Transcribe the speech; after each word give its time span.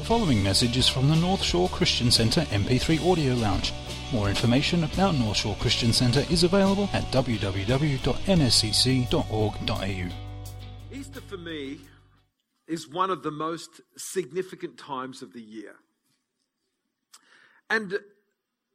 The 0.00 0.06
following 0.06 0.42
message 0.42 0.78
is 0.78 0.88
from 0.88 1.10
the 1.10 1.16
North 1.16 1.42
Shore 1.42 1.68
Christian 1.68 2.10
Centre 2.10 2.40
MP3 2.46 3.06
Audio 3.06 3.34
Lounge. 3.34 3.74
More 4.14 4.30
information 4.30 4.82
about 4.82 5.14
North 5.14 5.36
Shore 5.36 5.58
Christian 5.60 5.92
Centre 5.92 6.24
is 6.30 6.42
available 6.42 6.88
at 6.94 7.04
www.nscc.org.au. 7.12 10.08
Easter 10.90 11.20
for 11.20 11.36
me 11.36 11.80
is 12.66 12.88
one 12.88 13.10
of 13.10 13.22
the 13.22 13.30
most 13.30 13.82
significant 13.98 14.78
times 14.78 15.20
of 15.20 15.34
the 15.34 15.42
year. 15.42 15.74
And 17.68 17.98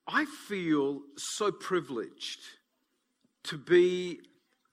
I 0.07 0.26
feel 0.26 1.02
so 1.18 1.52
privileged 1.52 2.42
to 3.46 3.57
be 3.57 4.20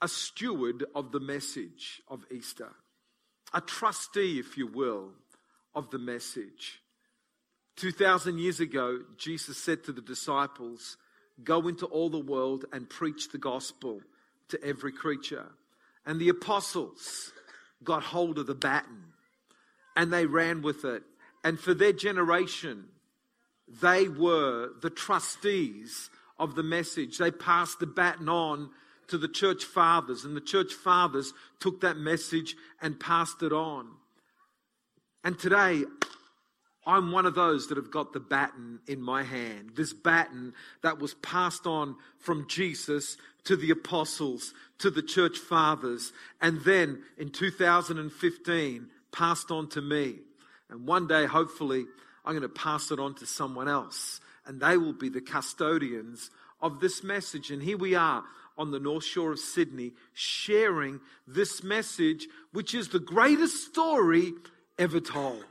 a 0.03 0.09
steward 0.09 0.85
of 0.95 1.13
the 1.13 1.21
message 1.21 2.03
of 2.09 2.27
Easter, 2.31 2.75
a 3.55 3.63
trustee, 3.63 4.39
if 4.39 4.59
you 4.59 4.67
will, 4.67 5.13
of 5.75 5.91
the 5.91 5.99
message. 5.99 6.81
2,000 7.77 8.39
years 8.39 8.61
ago, 8.61 9.01
Jesus 9.17 9.57
said 9.57 9.85
to 9.85 9.93
the 9.93 10.03
disciples, 10.03 10.97
Go 11.43 11.67
into 11.69 11.87
all 11.87 12.11
the 12.11 12.19
world 12.19 12.67
and 12.73 12.89
preach 12.89 13.31
the 13.31 13.39
gospel 13.39 14.01
to 14.49 14.63
every 14.63 14.93
creature. 14.93 15.47
And 16.05 16.21
the 16.21 16.29
apostles 16.29 17.33
got 17.83 18.03
hold 18.03 18.39
of 18.39 18.47
the 18.47 18.55
baton 18.55 19.13
and 19.97 20.13
they 20.13 20.27
ran 20.27 20.63
with 20.63 20.85
it. 20.85 21.03
And 21.45 21.59
for 21.59 21.75
their 21.75 21.93
generation, 21.93 22.85
they 23.81 24.09
were 24.09 24.71
the 24.81 24.91
trustees 24.91 26.11
of 26.39 26.55
the 26.55 26.63
message. 26.63 27.19
They 27.19 27.31
passed 27.31 27.81
the 27.81 27.87
baton 27.87 28.29
on 28.29 28.71
to 29.09 29.19
the 29.19 29.29
church 29.29 29.65
fathers, 29.65 30.25
and 30.25 30.37
the 30.37 30.41
church 30.41 30.73
fathers 30.73 31.35
took 31.61 31.81
that 31.81 31.97
message 31.97 32.57
and 32.81 32.99
passed 32.99 33.43
it 33.43 33.53
on. 33.53 33.89
And 35.25 35.39
today, 35.39 35.85
I'm 36.85 37.13
one 37.13 37.27
of 37.27 37.35
those 37.35 37.69
that 37.69 37.77
have 37.77 37.93
got 37.93 38.13
the 38.13 38.21
baton 38.21 38.81
in 38.89 39.01
my 39.01 39.23
hand. 39.23 39.73
This 39.77 39.93
baton 39.93 40.53
that 40.83 40.99
was 40.99 41.15
passed 41.15 41.67
on 41.67 41.97
from 42.19 42.49
Jesus 42.49 43.17
to 43.45 43.57
the 43.57 43.71
apostles, 43.71 44.53
to 44.79 44.91
the 44.91 45.03
church 45.03 45.39
fathers, 45.39 46.13
and 46.41 46.61
then 46.63 47.03
in 47.19 47.31
2015 47.31 48.89
passed 49.13 49.51
on 49.51 49.69
to 49.71 49.81
me. 49.81 50.17
And 50.71 50.87
one 50.87 51.07
day, 51.07 51.27
hopefully, 51.27 51.85
I'm 52.25 52.33
going 52.33 52.43
to 52.43 52.49
pass 52.49 52.91
it 52.91 52.99
on 52.99 53.15
to 53.17 53.27
someone 53.27 53.69
else, 53.69 54.21
and 54.47 54.61
they 54.61 54.77
will 54.77 54.93
be 54.93 55.09
the 55.09 55.21
custodians 55.21 56.31
of 56.61 56.81
this 56.81 57.05
message. 57.05 57.51
And 57.51 57.63
here 57.63 57.79
we 57.79 57.95
are 57.95 58.25
on 58.59 58.71
the 58.71 58.81
North 58.81 59.05
Shore 59.05 59.33
of 59.33 59.39
Sydney 59.39 59.93
sharing 60.15 61.01
this 61.27 61.63
message, 61.63 62.27
which 62.53 62.75
is 62.75 62.89
the 62.89 63.01
greatest 63.01 63.67
story 63.67 64.33
ever 64.83 65.01
told. 65.01 65.45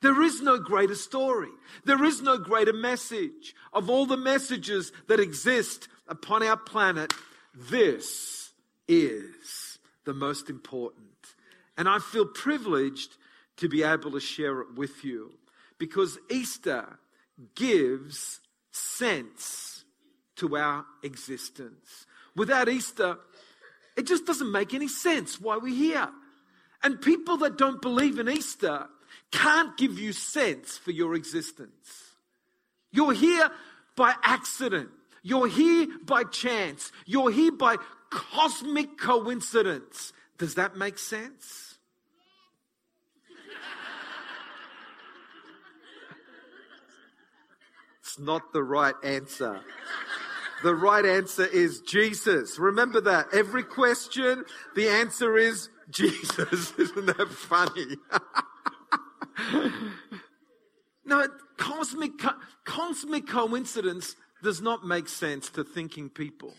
There 0.00 0.22
is 0.22 0.40
no 0.40 0.58
greater 0.58 0.94
story. 0.94 1.50
There 1.84 2.04
is 2.04 2.22
no 2.22 2.38
greater 2.38 2.72
message. 2.72 3.54
Of 3.72 3.90
all 3.90 4.06
the 4.06 4.16
messages 4.16 4.92
that 5.08 5.18
exist 5.18 5.88
upon 6.06 6.42
our 6.42 6.56
planet, 6.56 7.12
this 7.54 8.52
is 8.86 9.78
the 10.04 10.14
most 10.14 10.50
important. 10.50 11.04
And 11.76 11.88
I 11.88 11.98
feel 11.98 12.26
privileged 12.26 13.16
to 13.56 13.68
be 13.68 13.82
able 13.82 14.12
to 14.12 14.20
share 14.20 14.60
it 14.60 14.74
with 14.76 15.04
you 15.04 15.32
because 15.78 16.18
Easter 16.30 16.98
gives 17.54 18.40
sense 18.70 19.84
to 20.36 20.56
our 20.56 20.84
existence. 21.02 22.06
Without 22.36 22.68
Easter, 22.68 23.18
it 23.96 24.06
just 24.06 24.26
doesn't 24.26 24.52
make 24.52 24.74
any 24.74 24.86
sense 24.86 25.40
why 25.40 25.56
we're 25.56 25.74
here. 25.74 26.08
And 26.82 27.00
people 27.00 27.38
that 27.38 27.58
don't 27.58 27.82
believe 27.82 28.18
in 28.18 28.28
Easter 28.28 28.86
can't 29.30 29.76
give 29.76 29.98
you 29.98 30.12
sense 30.12 30.78
for 30.78 30.90
your 30.90 31.14
existence. 31.14 32.14
You're 32.90 33.12
here 33.12 33.50
by 33.96 34.14
accident. 34.22 34.90
You're 35.22 35.48
here 35.48 35.88
by 36.04 36.24
chance. 36.24 36.92
You're 37.04 37.30
here 37.30 37.52
by 37.52 37.76
cosmic 38.10 38.96
coincidence. 38.98 40.12
Does 40.38 40.54
that 40.54 40.76
make 40.76 40.98
sense? 40.98 41.78
it's 48.00 48.18
not 48.18 48.52
the 48.52 48.62
right 48.62 48.94
answer. 49.04 49.60
The 50.62 50.74
right 50.74 51.04
answer 51.04 51.44
is 51.44 51.80
Jesus. 51.80 52.58
Remember 52.58 53.00
that. 53.02 53.26
Every 53.32 53.62
question, 53.62 54.44
the 54.74 54.88
answer 54.88 55.36
is 55.36 55.68
Jesus. 55.90 56.72
Isn't 56.78 57.06
that 57.06 57.28
funny? 57.30 57.96
no, 61.04 61.26
cosmic, 61.56 62.12
cosmic 62.64 63.26
coincidence 63.26 64.16
does 64.42 64.60
not 64.60 64.84
make 64.84 65.08
sense 65.08 65.48
to 65.50 65.64
thinking 65.64 66.10
people. 66.10 66.52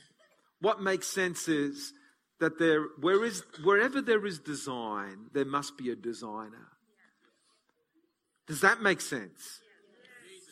What 0.62 0.82
makes 0.82 1.08
sense 1.08 1.48
is 1.48 1.94
that 2.40 2.58
there, 2.58 2.84
where 3.00 3.24
is, 3.24 3.44
wherever 3.64 4.02
there 4.02 4.26
is 4.26 4.40
design, 4.40 5.28
there 5.34 5.46
must 5.46 5.78
be 5.78 5.92
a 5.92 5.96
designer. 5.96 6.68
Does 8.48 8.62
that 8.62 8.82
make 8.82 9.02
sense? 9.02 9.60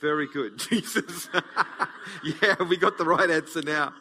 Very 0.02 0.28
good, 0.28 0.60
Jesus. 0.70 1.30
yeah, 2.42 2.62
we 2.70 2.78
got 2.78 2.98
the 2.98 3.06
right 3.06 3.30
answer 3.30 3.62
now. 3.64 3.94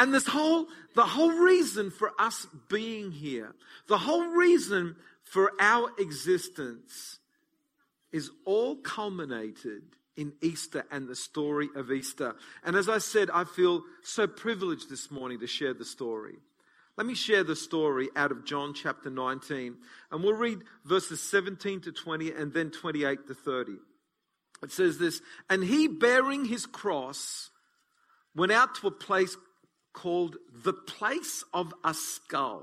And 0.00 0.14
this 0.14 0.26
whole, 0.26 0.66
the 0.94 1.04
whole 1.04 1.30
reason 1.30 1.90
for 1.90 2.10
us 2.18 2.46
being 2.70 3.12
here, 3.12 3.54
the 3.86 3.98
whole 3.98 4.28
reason 4.28 4.96
for 5.24 5.52
our 5.60 5.90
existence 5.98 7.18
is 8.10 8.30
all 8.46 8.76
culminated 8.76 9.82
in 10.16 10.32
Easter 10.40 10.86
and 10.90 11.06
the 11.06 11.14
story 11.14 11.68
of 11.76 11.92
Easter. 11.92 12.34
And 12.64 12.76
as 12.76 12.88
I 12.88 12.96
said, 12.96 13.28
I 13.28 13.44
feel 13.44 13.82
so 14.02 14.26
privileged 14.26 14.88
this 14.88 15.10
morning 15.10 15.38
to 15.40 15.46
share 15.46 15.74
the 15.74 15.84
story. 15.84 16.36
Let 16.96 17.06
me 17.06 17.14
share 17.14 17.44
the 17.44 17.54
story 17.54 18.08
out 18.16 18.32
of 18.32 18.46
John 18.46 18.72
chapter 18.72 19.10
19, 19.10 19.76
and 20.10 20.24
we'll 20.24 20.32
read 20.32 20.60
verses 20.86 21.20
17 21.20 21.82
to 21.82 21.92
20 21.92 22.32
and 22.32 22.54
then 22.54 22.70
28 22.70 23.26
to 23.28 23.34
30. 23.34 23.72
It 24.62 24.72
says 24.72 24.96
this, 24.96 25.20
and 25.50 25.62
he 25.62 25.88
bearing 25.88 26.46
his 26.46 26.64
cross 26.64 27.50
went 28.34 28.52
out 28.52 28.76
to 28.76 28.86
a 28.86 28.90
place 28.90 29.36
called 29.92 30.36
the 30.52 30.72
place 30.72 31.44
of 31.52 31.74
a 31.84 31.94
skull. 31.94 32.62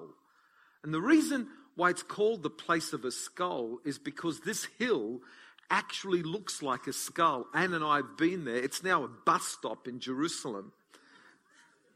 And 0.84 0.94
the 0.94 1.02
reason 1.02 1.48
why 1.76 1.90
it's 1.90 2.04
called 2.04 2.44
the 2.44 2.50
place 2.50 2.94
of 2.94 3.06
a 3.06 3.12
skull 3.12 3.80
is 3.86 4.00
because 4.00 4.40
this 4.40 4.66
hill 4.80 5.22
actually 5.70 6.24
looks 6.24 6.62
like 6.62 6.88
a 6.88 6.94
skull. 6.94 7.48
Anne 7.54 7.74
and 7.74 7.84
I 7.84 7.98
have 7.98 8.18
been 8.18 8.46
there. 8.46 8.56
It's 8.56 8.84
now 8.84 9.04
a 9.04 9.08
bus 9.08 9.44
stop 9.44 9.88
in 9.88 10.00
Jerusalem, 10.00 10.72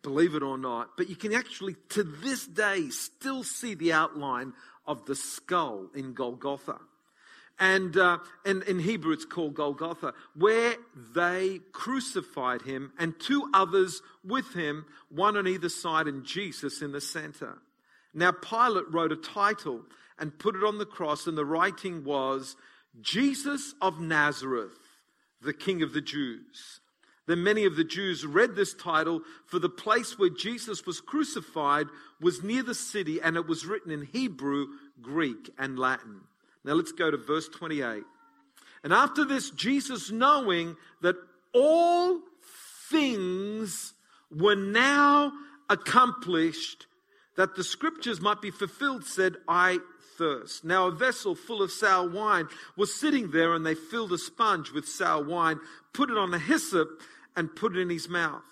believe 0.04 0.36
it 0.36 0.44
or 0.44 0.58
not. 0.58 0.98
But 0.98 1.10
you 1.10 1.16
can 1.16 1.34
actually, 1.34 1.76
to 1.90 2.04
this 2.04 2.46
day, 2.46 2.90
still 2.90 3.44
see 3.44 3.74
the 3.74 3.94
outline 3.94 4.54
of 4.86 5.06
the 5.06 5.16
skull 5.16 5.88
in 5.96 6.14
Golgotha. 6.14 6.80
And, 7.62 7.96
uh, 7.96 8.18
and 8.44 8.64
in 8.64 8.80
Hebrew, 8.80 9.14
it's 9.14 9.24
called 9.24 9.54
Golgotha, 9.54 10.16
where 10.36 10.74
they 11.14 11.60
crucified 11.72 12.64
him 12.64 12.92
and 12.98 13.14
two 13.20 13.52
others 13.54 14.02
with 14.26 14.56
him, 14.56 14.86
one 15.10 15.38
on 15.38 15.48
either 15.48 15.70
side, 15.70 16.08
and 16.08 16.26
Jesus 16.26 16.82
in 16.82 16.92
the 16.92 17.00
center. 17.00 17.60
Now, 18.16 18.32
Pilate 18.32 18.92
wrote 18.92 19.12
a 19.12 19.16
title 19.16 19.84
and 20.18 20.40
put 20.40 20.56
it 20.56 20.64
on 20.64 20.80
the 20.80 20.88
cross, 20.88 21.28
and 21.28 21.38
the 21.38 21.46
writing 21.46 22.04
was 22.04 22.56
Jesus 23.00 23.76
of 23.80 24.02
Nazareth, 24.02 24.80
the 25.44 25.54
King 25.54 25.84
of 25.84 25.94
the 25.94 26.02
Jews. 26.02 26.80
Then 27.28 27.44
many 27.44 27.66
of 27.66 27.76
the 27.76 27.84
Jews 27.84 28.26
read 28.26 28.56
this 28.56 28.74
title, 28.74 29.22
for 29.46 29.60
the 29.60 29.70
place 29.70 30.18
where 30.18 30.32
Jesus 30.32 30.88
was 30.88 31.00
crucified 31.00 31.86
was 32.20 32.42
near 32.42 32.64
the 32.64 32.74
city, 32.74 33.22
and 33.22 33.38
it 33.38 33.46
was 33.46 33.68
written 33.68 33.92
in 33.92 34.02
Hebrew, 34.12 34.66
Greek, 35.00 35.52
and 35.60 35.78
Latin. 35.78 36.22
Now 36.64 36.74
let's 36.74 36.92
go 36.92 37.10
to 37.10 37.18
verse 37.18 37.48
28. 37.50 38.04
And 38.84 38.94
after 38.94 39.26
this, 39.26 39.50
Jesus, 39.52 40.12
knowing 40.12 40.76
that 41.02 41.16
all 41.54 42.20
things 42.90 43.94
were 44.32 44.56
now 44.56 45.32
accomplished, 45.70 46.88
that 47.38 47.56
the 47.56 47.64
scriptures 47.64 48.22
might 48.22 48.42
be 48.42 48.52
fulfilled, 48.52 49.06
said, 49.06 49.38
I 49.48 49.80
thirst. 50.18 50.64
Now 50.64 50.88
a 50.88 50.92
vessel 50.92 51.36
full 51.36 51.62
of 51.62 51.72
sour 51.72 52.08
wine 52.08 52.48
was 52.76 52.94
sitting 52.94 53.32
there, 53.32 53.54
and 53.54 53.66
they 53.66 53.76
filled 53.76 54.14
a 54.14 54.18
sponge 54.18 54.72
with 54.72 54.88
sour 54.88 55.24
wine, 55.24 55.60
put 55.94 56.10
it 56.10 56.18
on 56.18 56.34
a 56.34 56.40
hyssop, 56.40 56.90
and 57.36 57.56
put 57.56 57.76
it 57.76 57.80
in 57.80 57.90
his 57.90 58.10
mouth. 58.10 58.44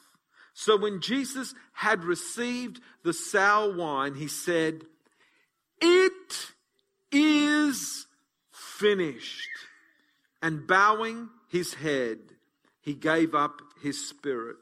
So 0.54 0.78
when 0.78 1.02
Jesus 1.02 1.54
had 1.74 2.04
received 2.04 2.82
the 3.04 3.14
sour 3.14 3.74
wine, 3.76 4.16
he 4.16 4.28
said, 4.28 4.82
It 5.82 6.49
is 7.12 8.08
finished. 8.52 9.50
And 10.42 10.66
bowing 10.66 11.30
his 11.50 11.74
head, 11.74 12.20
he 12.82 12.94
gave 12.94 13.36
up 13.36 13.62
his 13.82 14.08
spirit. 14.08 14.58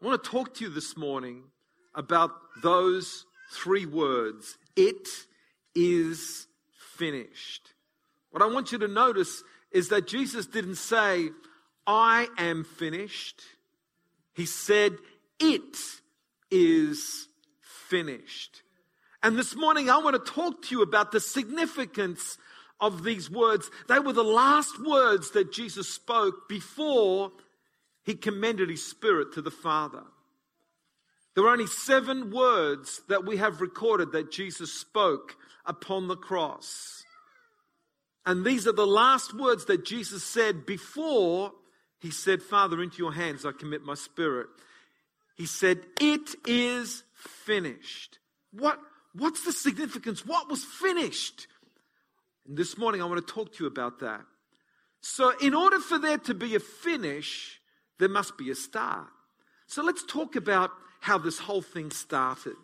I 0.00 0.06
want 0.06 0.22
to 0.22 0.30
talk 0.30 0.54
to 0.54 0.64
you 0.64 0.70
this 0.70 0.96
morning 0.96 1.44
about 1.94 2.30
those 2.62 3.26
three 3.52 3.86
words. 3.86 4.56
It 4.76 5.08
is 5.74 6.46
finished. 6.96 7.74
What 8.30 8.42
I 8.42 8.46
want 8.46 8.72
you 8.72 8.78
to 8.78 8.88
notice 8.88 9.42
is 9.70 9.90
that 9.90 10.06
Jesus 10.06 10.46
didn't 10.46 10.76
say, 10.76 11.28
I 11.86 12.28
am 12.38 12.64
finished. 12.64 13.42
He 14.34 14.46
said, 14.46 14.96
It 15.38 15.76
is 16.50 17.28
finished. 17.60 18.61
And 19.22 19.38
this 19.38 19.54
morning, 19.54 19.88
I 19.88 19.98
want 19.98 20.24
to 20.24 20.32
talk 20.32 20.62
to 20.62 20.74
you 20.74 20.82
about 20.82 21.12
the 21.12 21.20
significance 21.20 22.38
of 22.80 23.04
these 23.04 23.30
words. 23.30 23.70
They 23.88 24.00
were 24.00 24.12
the 24.12 24.24
last 24.24 24.84
words 24.84 25.30
that 25.32 25.52
Jesus 25.52 25.88
spoke 25.88 26.48
before 26.48 27.30
he 28.04 28.14
commended 28.14 28.68
his 28.68 28.84
spirit 28.84 29.32
to 29.34 29.42
the 29.42 29.50
Father. 29.50 30.02
There 31.34 31.44
are 31.44 31.52
only 31.52 31.68
seven 31.68 32.30
words 32.30 33.00
that 33.08 33.24
we 33.24 33.36
have 33.36 33.60
recorded 33.60 34.12
that 34.12 34.32
Jesus 34.32 34.72
spoke 34.72 35.36
upon 35.64 36.08
the 36.08 36.16
cross. 36.16 37.04
And 38.26 38.44
these 38.44 38.66
are 38.66 38.72
the 38.72 38.86
last 38.86 39.34
words 39.34 39.64
that 39.66 39.84
Jesus 39.84 40.24
said 40.24 40.66
before 40.66 41.52
he 42.00 42.10
said, 42.10 42.42
Father, 42.42 42.82
into 42.82 42.98
your 42.98 43.12
hands 43.12 43.46
I 43.46 43.52
commit 43.52 43.82
my 43.82 43.94
spirit. 43.94 44.48
He 45.36 45.46
said, 45.46 45.80
It 46.00 46.34
is 46.46 47.04
finished. 47.14 48.18
What, 48.52 48.78
what's 49.14 49.44
the 49.44 49.52
significance? 49.52 50.24
What 50.24 50.48
was 50.48 50.64
finished? 50.64 51.46
And 52.46 52.56
this 52.56 52.76
morning 52.76 53.02
I 53.02 53.04
want 53.04 53.26
to 53.26 53.32
talk 53.32 53.52
to 53.54 53.64
you 53.64 53.68
about 53.68 54.00
that. 54.00 54.22
So, 55.00 55.32
in 55.40 55.54
order 55.54 55.80
for 55.80 55.98
there 55.98 56.18
to 56.18 56.34
be 56.34 56.54
a 56.54 56.60
finish, 56.60 57.60
there 57.98 58.08
must 58.08 58.38
be 58.38 58.50
a 58.50 58.54
start. 58.54 59.08
So, 59.66 59.82
let's 59.82 60.04
talk 60.04 60.36
about 60.36 60.70
how 61.00 61.18
this 61.18 61.38
whole 61.38 61.62
thing 61.62 61.90
started. 61.90 62.56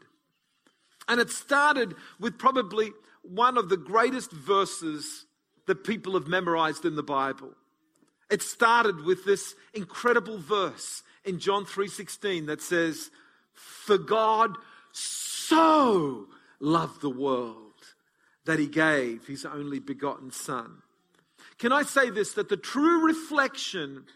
And 1.08 1.20
it 1.20 1.30
started 1.30 1.94
with 2.20 2.38
probably 2.38 2.92
one 3.22 3.58
of 3.58 3.68
the 3.68 3.76
greatest 3.76 4.30
verses 4.30 5.26
that 5.66 5.84
people 5.84 6.14
have 6.14 6.28
memorized 6.28 6.84
in 6.84 6.94
the 6.94 7.02
Bible. 7.02 7.50
It 8.30 8.42
started 8.42 9.04
with 9.04 9.24
this 9.24 9.54
incredible 9.74 10.38
verse 10.38 11.02
in 11.24 11.40
John 11.40 11.64
3:16 11.64 12.46
that 12.46 12.62
says, 12.62 13.10
"For 13.54 13.98
God 13.98 14.56
so 14.92 16.28
loved 16.60 17.00
the 17.00 17.10
world 17.10 17.75
that 18.44 18.58
he 18.58 18.66
gave 18.66 19.26
his 19.26 19.44
only 19.44 19.78
begotten 19.78 20.31
son." 20.31 20.82
Can 21.58 21.72
I 21.72 21.82
say 21.82 22.10
this 22.10 22.32
that 22.34 22.49
the 22.49 22.56
true 22.56 23.05
reflection 23.05 24.06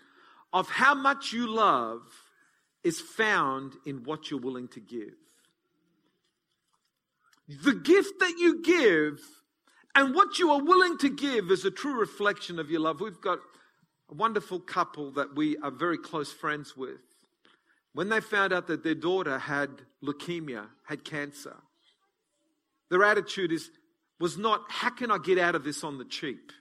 of 0.53 0.69
how 0.69 0.94
much 0.94 1.33
you 1.33 1.47
love 1.47 2.03
is 2.85 3.00
found 3.00 3.77
in 3.87 4.05
what 4.05 4.31
you're 4.31 4.41
willing 4.41 4.69
to 4.69 4.81
give. 4.81 5.15
The 7.49 7.75
gift 7.75 8.19
that 8.21 8.35
you 8.39 8.62
give 8.62 9.21
and 9.95 10.15
what 10.15 10.38
you 10.38 10.50
are 10.50 10.62
willing 10.62 10.99
to 10.99 11.09
give 11.09 11.50
is 11.50 11.65
a 11.65 11.71
true 11.71 11.99
reflection 11.99 12.59
of 12.59 12.71
your 12.71 12.81
love. 12.81 13.00
We've 13.00 13.21
got 13.21 13.38
a 14.11 14.15
wonderful 14.15 14.61
couple 14.61 15.11
that 15.12 15.35
we 15.35 15.56
are 15.59 15.71
very 15.71 15.99
close 15.99 16.33
friends 16.33 16.77
with. 16.77 17.00
When 17.95 18.09
they 18.09 18.21
found 18.21 18.53
out 18.53 18.69
that 18.69 18.85
their 18.85 18.95
daughter 18.95 19.38
had 19.38 19.83
leukemia, 20.03 20.67
had 20.85 21.05
cancer, 21.05 21.56
their 22.93 23.05
attitude 23.05 23.53
is, 23.53 23.71
was 24.21 24.37
not, 24.37 24.61
how 24.69 24.91
can 24.91 25.11
I 25.11 25.17
get 25.17 25.39
out 25.39 25.55
of 25.55 25.65
this 25.65 25.83
on 25.83 25.97
the 25.97 26.05
cheap? 26.05 26.53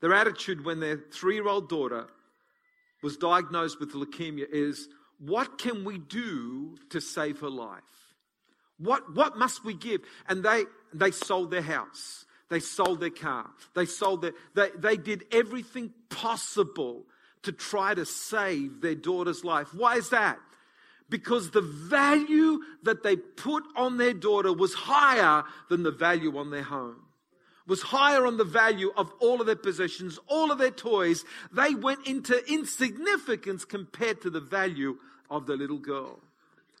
Their 0.00 0.14
attitude 0.14 0.64
when 0.64 0.80
their 0.80 0.96
three 1.12 1.34
year 1.34 1.46
old 1.46 1.68
daughter 1.68 2.06
was 3.02 3.18
diagnosed 3.18 3.78
with 3.78 3.92
leukemia 3.92 4.46
is, 4.50 4.88
what 5.18 5.58
can 5.58 5.84
we 5.84 5.98
do 5.98 6.78
to 6.88 7.00
save 7.02 7.40
her 7.40 7.50
life? 7.50 7.82
What, 8.78 9.14
what 9.14 9.36
must 9.36 9.66
we 9.66 9.74
give? 9.74 10.00
And 10.26 10.42
they, 10.42 10.64
they 10.94 11.10
sold 11.10 11.50
their 11.50 11.60
house. 11.60 12.24
They 12.48 12.60
sold 12.60 13.00
their 13.00 13.10
car. 13.10 13.50
They 13.74 13.84
sold 13.84 14.22
their, 14.22 14.32
they, 14.54 14.70
they 14.78 14.96
did 14.96 15.26
everything 15.30 15.92
possible 16.08 17.04
to 17.42 17.52
try 17.52 17.92
to 17.92 18.06
save 18.06 18.80
their 18.80 18.94
daughter's 18.94 19.44
life. 19.44 19.74
Why 19.74 19.96
is 19.96 20.08
that? 20.08 20.38
Because 21.10 21.50
the 21.50 21.62
value 21.62 22.60
that 22.82 23.02
they 23.02 23.16
put 23.16 23.64
on 23.76 23.96
their 23.96 24.12
daughter 24.12 24.52
was 24.52 24.74
higher 24.74 25.44
than 25.68 25.82
the 25.82 25.90
value 25.90 26.36
on 26.36 26.50
their 26.50 26.62
home 26.62 27.08
was 27.68 27.82
higher 27.82 28.26
on 28.26 28.38
the 28.38 28.44
value 28.44 28.90
of 28.96 29.12
all 29.20 29.40
of 29.40 29.46
their 29.46 29.54
possessions, 29.54 30.18
all 30.26 30.50
of 30.50 30.58
their 30.58 30.70
toys. 30.70 31.24
They 31.52 31.74
went 31.74 32.06
into 32.06 32.42
insignificance 32.50 33.64
compared 33.66 34.22
to 34.22 34.30
the 34.30 34.40
value 34.40 34.96
of 35.30 35.46
the 35.46 35.54
little 35.54 35.78
girl. 35.78 36.18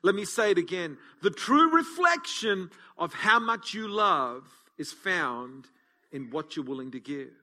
Let 0.02 0.14
me 0.14 0.24
say 0.24 0.52
it 0.52 0.58
again. 0.58 0.96
The 1.22 1.30
true 1.30 1.70
reflection 1.70 2.70
of 2.96 3.12
how 3.12 3.38
much 3.38 3.74
you 3.74 3.86
love 3.86 4.44
is 4.78 4.92
found 4.92 5.66
in 6.10 6.30
what 6.30 6.56
you're 6.56 6.64
willing 6.64 6.92
to 6.92 7.00
give. 7.00 7.34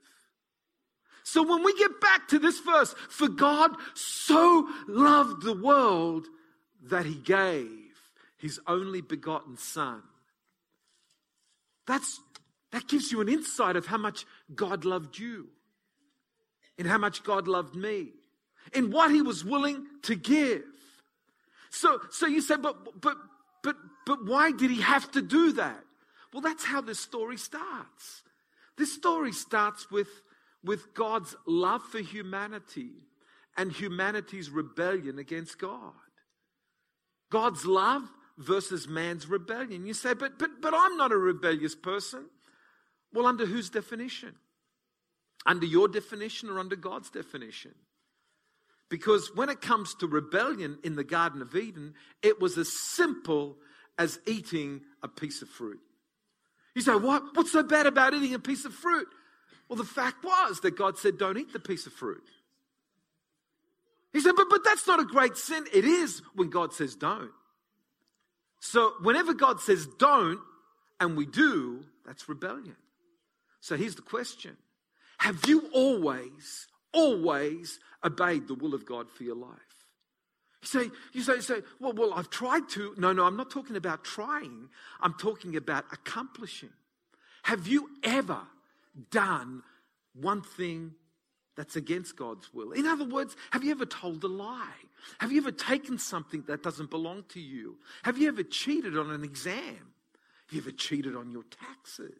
So 1.23 1.43
when 1.43 1.63
we 1.63 1.77
get 1.77 2.01
back 2.01 2.27
to 2.29 2.39
this 2.39 2.59
verse, 2.59 2.95
for 3.09 3.27
God 3.27 3.71
so 3.93 4.67
loved 4.87 5.43
the 5.43 5.55
world 5.55 6.27
that 6.89 7.05
he 7.05 7.15
gave 7.15 7.69
his 8.37 8.59
only 8.67 9.01
begotten 9.01 9.57
son. 9.57 10.01
That's, 11.87 12.19
that 12.71 12.87
gives 12.87 13.11
you 13.11 13.21
an 13.21 13.29
insight 13.29 13.75
of 13.75 13.85
how 13.85 13.97
much 13.97 14.25
God 14.53 14.85
loved 14.85 15.17
you 15.17 15.47
and 16.77 16.87
how 16.87 16.97
much 16.97 17.23
God 17.23 17.47
loved 17.47 17.75
me 17.75 18.09
and 18.73 18.91
what 18.91 19.11
he 19.11 19.21
was 19.21 19.45
willing 19.45 19.85
to 20.03 20.15
give. 20.15 20.63
So, 21.69 21.99
so 22.11 22.25
you 22.25 22.41
say, 22.41 22.55
but, 22.57 23.01
but, 23.01 23.17
but, 23.63 23.75
but 24.05 24.25
why 24.25 24.51
did 24.51 24.71
he 24.71 24.81
have 24.81 25.11
to 25.11 25.21
do 25.21 25.53
that? 25.53 25.83
Well, 26.33 26.41
that's 26.41 26.65
how 26.65 26.81
this 26.81 26.99
story 26.99 27.37
starts. 27.37 28.23
This 28.77 28.93
story 28.93 29.31
starts 29.31 29.89
with, 29.89 30.09
with 30.63 30.93
God's 30.93 31.35
love 31.45 31.81
for 31.83 31.99
humanity 31.99 32.91
and 33.57 33.71
humanity's 33.71 34.49
rebellion 34.49 35.17
against 35.17 35.57
God. 35.59 35.93
God's 37.35 37.65
love 37.65 38.01
versus 38.37 38.87
man's 38.87 39.27
rebellion. 39.27 39.85
You 39.85 39.93
say, 39.93 40.13
but, 40.13 40.39
but, 40.39 40.61
but 40.61 40.73
I'm 40.73 40.95
not 40.95 41.11
a 41.11 41.17
rebellious 41.17 41.75
person. 41.75 42.27
Well, 43.13 43.25
under 43.25 43.45
whose 43.45 43.69
definition? 43.69 44.35
Under 45.45 45.65
your 45.65 45.89
definition 45.89 46.49
or 46.49 46.59
under 46.59 46.77
God's 46.77 47.09
definition? 47.09 47.75
Because 48.89 49.35
when 49.35 49.49
it 49.49 49.59
comes 49.59 49.95
to 49.95 50.07
rebellion 50.07 50.77
in 50.81 50.95
the 50.95 51.03
Garden 51.03 51.41
of 51.41 51.53
Eden, 51.57 51.95
it 52.23 52.39
was 52.39 52.57
as 52.57 52.71
simple 52.71 53.57
as 53.99 54.17
eating 54.25 54.79
a 55.03 55.09
piece 55.09 55.41
of 55.41 55.49
fruit. 55.49 55.81
You 56.73 56.83
say, 56.83 56.95
what? 56.95 57.35
What's 57.35 57.51
so 57.51 57.63
bad 57.63 57.85
about 57.85 58.13
eating 58.13 58.33
a 58.33 58.39
piece 58.39 58.63
of 58.63 58.73
fruit? 58.73 59.09
Well, 59.67 59.75
the 59.75 59.83
fact 59.83 60.23
was 60.23 60.61
that 60.61 60.77
God 60.77 60.97
said, 60.97 61.17
don't 61.17 61.37
eat 61.37 61.51
the 61.51 61.59
piece 61.59 61.85
of 61.85 61.91
fruit. 61.91 62.23
He 64.15 64.21
said, 64.21 64.31
but, 64.37 64.47
but 64.49 64.63
that's 64.63 64.87
not 64.87 65.01
a 65.01 65.03
great 65.03 65.35
sin. 65.35 65.65
It 65.73 65.83
is 65.83 66.21
when 66.35 66.49
God 66.49 66.71
says 66.71 66.95
don't. 66.95 67.31
So 68.61 68.93
whenever 69.01 69.33
God 69.33 69.59
says 69.59 69.85
don't, 69.99 70.39
and 71.01 71.17
we 71.17 71.25
do, 71.25 71.83
that's 72.05 72.29
rebellion. 72.29 72.77
So 73.59 73.75
here's 73.75 73.95
the 73.95 74.01
question 74.01 74.55
Have 75.17 75.41
you 75.47 75.69
always, 75.73 76.65
always 76.93 77.77
obeyed 78.05 78.47
the 78.47 78.55
will 78.55 78.73
of 78.73 78.85
God 78.85 79.11
for 79.11 79.23
your 79.23 79.35
life. 79.35 79.51
You 80.61 80.67
say, 80.67 80.91
you 81.11 81.21
say, 81.21 81.41
say, 81.41 81.61
well, 81.81 81.91
well, 81.91 82.13
I've 82.13 82.29
tried 82.29 82.69
to. 82.69 82.95
No, 82.97 83.11
no, 83.11 83.25
I'm 83.25 83.35
not 83.35 83.51
talking 83.51 83.75
about 83.75 84.05
trying. 84.05 84.69
I'm 85.01 85.15
talking 85.15 85.57
about 85.57 85.83
accomplishing. 85.91 86.71
Have 87.43 87.67
you 87.67 87.89
ever 88.01 88.39
done 89.11 89.61
one 90.13 90.41
thing 90.41 90.93
that's 91.55 91.75
against 91.75 92.15
God's 92.15 92.53
will? 92.53 92.71
In 92.71 92.85
other 92.85 93.05
words, 93.05 93.35
have 93.51 93.63
you 93.63 93.71
ever 93.71 93.85
told 93.85 94.23
a 94.23 94.27
lie? 94.27 94.67
Have 95.19 95.31
you 95.31 95.39
ever 95.39 95.51
taken 95.51 95.97
something 95.97 96.43
that 96.47 96.63
doesn't 96.63 96.89
belong 96.89 97.23
to 97.29 97.39
you? 97.39 97.77
Have 98.03 98.17
you 98.17 98.27
ever 98.27 98.43
cheated 98.43 98.97
on 98.97 99.11
an 99.11 99.23
exam? 99.23 99.93
Have 100.47 100.53
you 100.53 100.61
ever 100.61 100.71
cheated 100.71 101.15
on 101.15 101.31
your 101.31 101.43
taxes? 101.43 102.15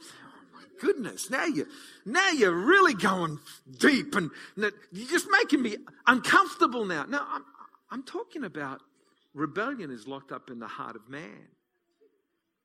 Oh 0.00 0.54
my 0.54 0.62
goodness, 0.80 1.30
now 1.30 1.44
you 1.44 1.66
now 2.04 2.30
you're 2.30 2.52
really 2.52 2.94
going 2.94 3.38
deep 3.78 4.14
and 4.14 4.30
you're 4.56 5.08
just 5.08 5.28
making 5.30 5.62
me 5.62 5.76
uncomfortable 6.06 6.84
now. 6.84 7.04
Now 7.04 7.26
I'm, 7.30 7.44
I'm 7.90 8.02
talking 8.02 8.44
about 8.44 8.80
rebellion 9.34 9.90
is 9.90 10.06
locked 10.06 10.32
up 10.32 10.50
in 10.50 10.58
the 10.58 10.68
heart 10.68 10.96
of 10.96 11.08
man. 11.08 11.48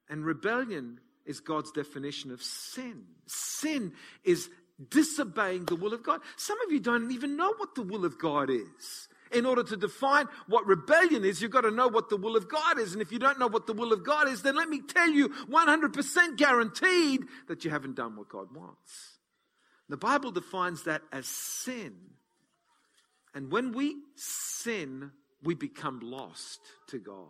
And 0.09 0.25
rebellion 0.25 0.99
is 1.25 1.41
God's 1.41 1.71
definition 1.71 2.31
of 2.31 2.41
sin. 2.41 3.03
Sin 3.25 3.91
is 4.23 4.49
disobeying 4.89 5.65
the 5.65 5.75
will 5.75 5.93
of 5.93 6.03
God. 6.03 6.21
Some 6.35 6.57
of 6.61 6.71
you 6.71 6.79
don't 6.79 7.11
even 7.11 7.35
know 7.35 7.53
what 7.57 7.75
the 7.75 7.81
will 7.81 8.05
of 8.05 8.17
God 8.19 8.49
is. 8.49 9.07
In 9.31 9.45
order 9.45 9.63
to 9.63 9.75
define 9.75 10.27
what 10.47 10.65
rebellion 10.65 11.25
is, 11.25 11.41
you've 11.41 11.51
got 11.51 11.61
to 11.61 11.71
know 11.71 11.89
what 11.89 12.09
the 12.09 12.15
will 12.15 12.37
of 12.37 12.47
God 12.47 12.79
is. 12.79 12.93
And 12.93 13.01
if 13.01 13.11
you 13.11 13.19
don't 13.19 13.39
know 13.39 13.47
what 13.47 13.67
the 13.67 13.73
will 13.73 13.91
of 13.91 14.05
God 14.05 14.29
is, 14.29 14.41
then 14.41 14.55
let 14.55 14.69
me 14.69 14.81
tell 14.81 15.09
you 15.09 15.29
100% 15.29 16.37
guaranteed 16.37 17.25
that 17.49 17.65
you 17.65 17.71
haven't 17.71 17.95
done 17.95 18.15
what 18.15 18.29
God 18.29 18.55
wants. 18.55 19.17
The 19.89 19.97
Bible 19.97 20.31
defines 20.31 20.83
that 20.83 21.01
as 21.11 21.27
sin. 21.27 21.95
And 23.33 23.51
when 23.51 23.73
we 23.73 23.97
sin, 24.15 25.11
we 25.43 25.55
become 25.55 25.99
lost 26.01 26.59
to 26.87 26.97
God. 26.97 27.25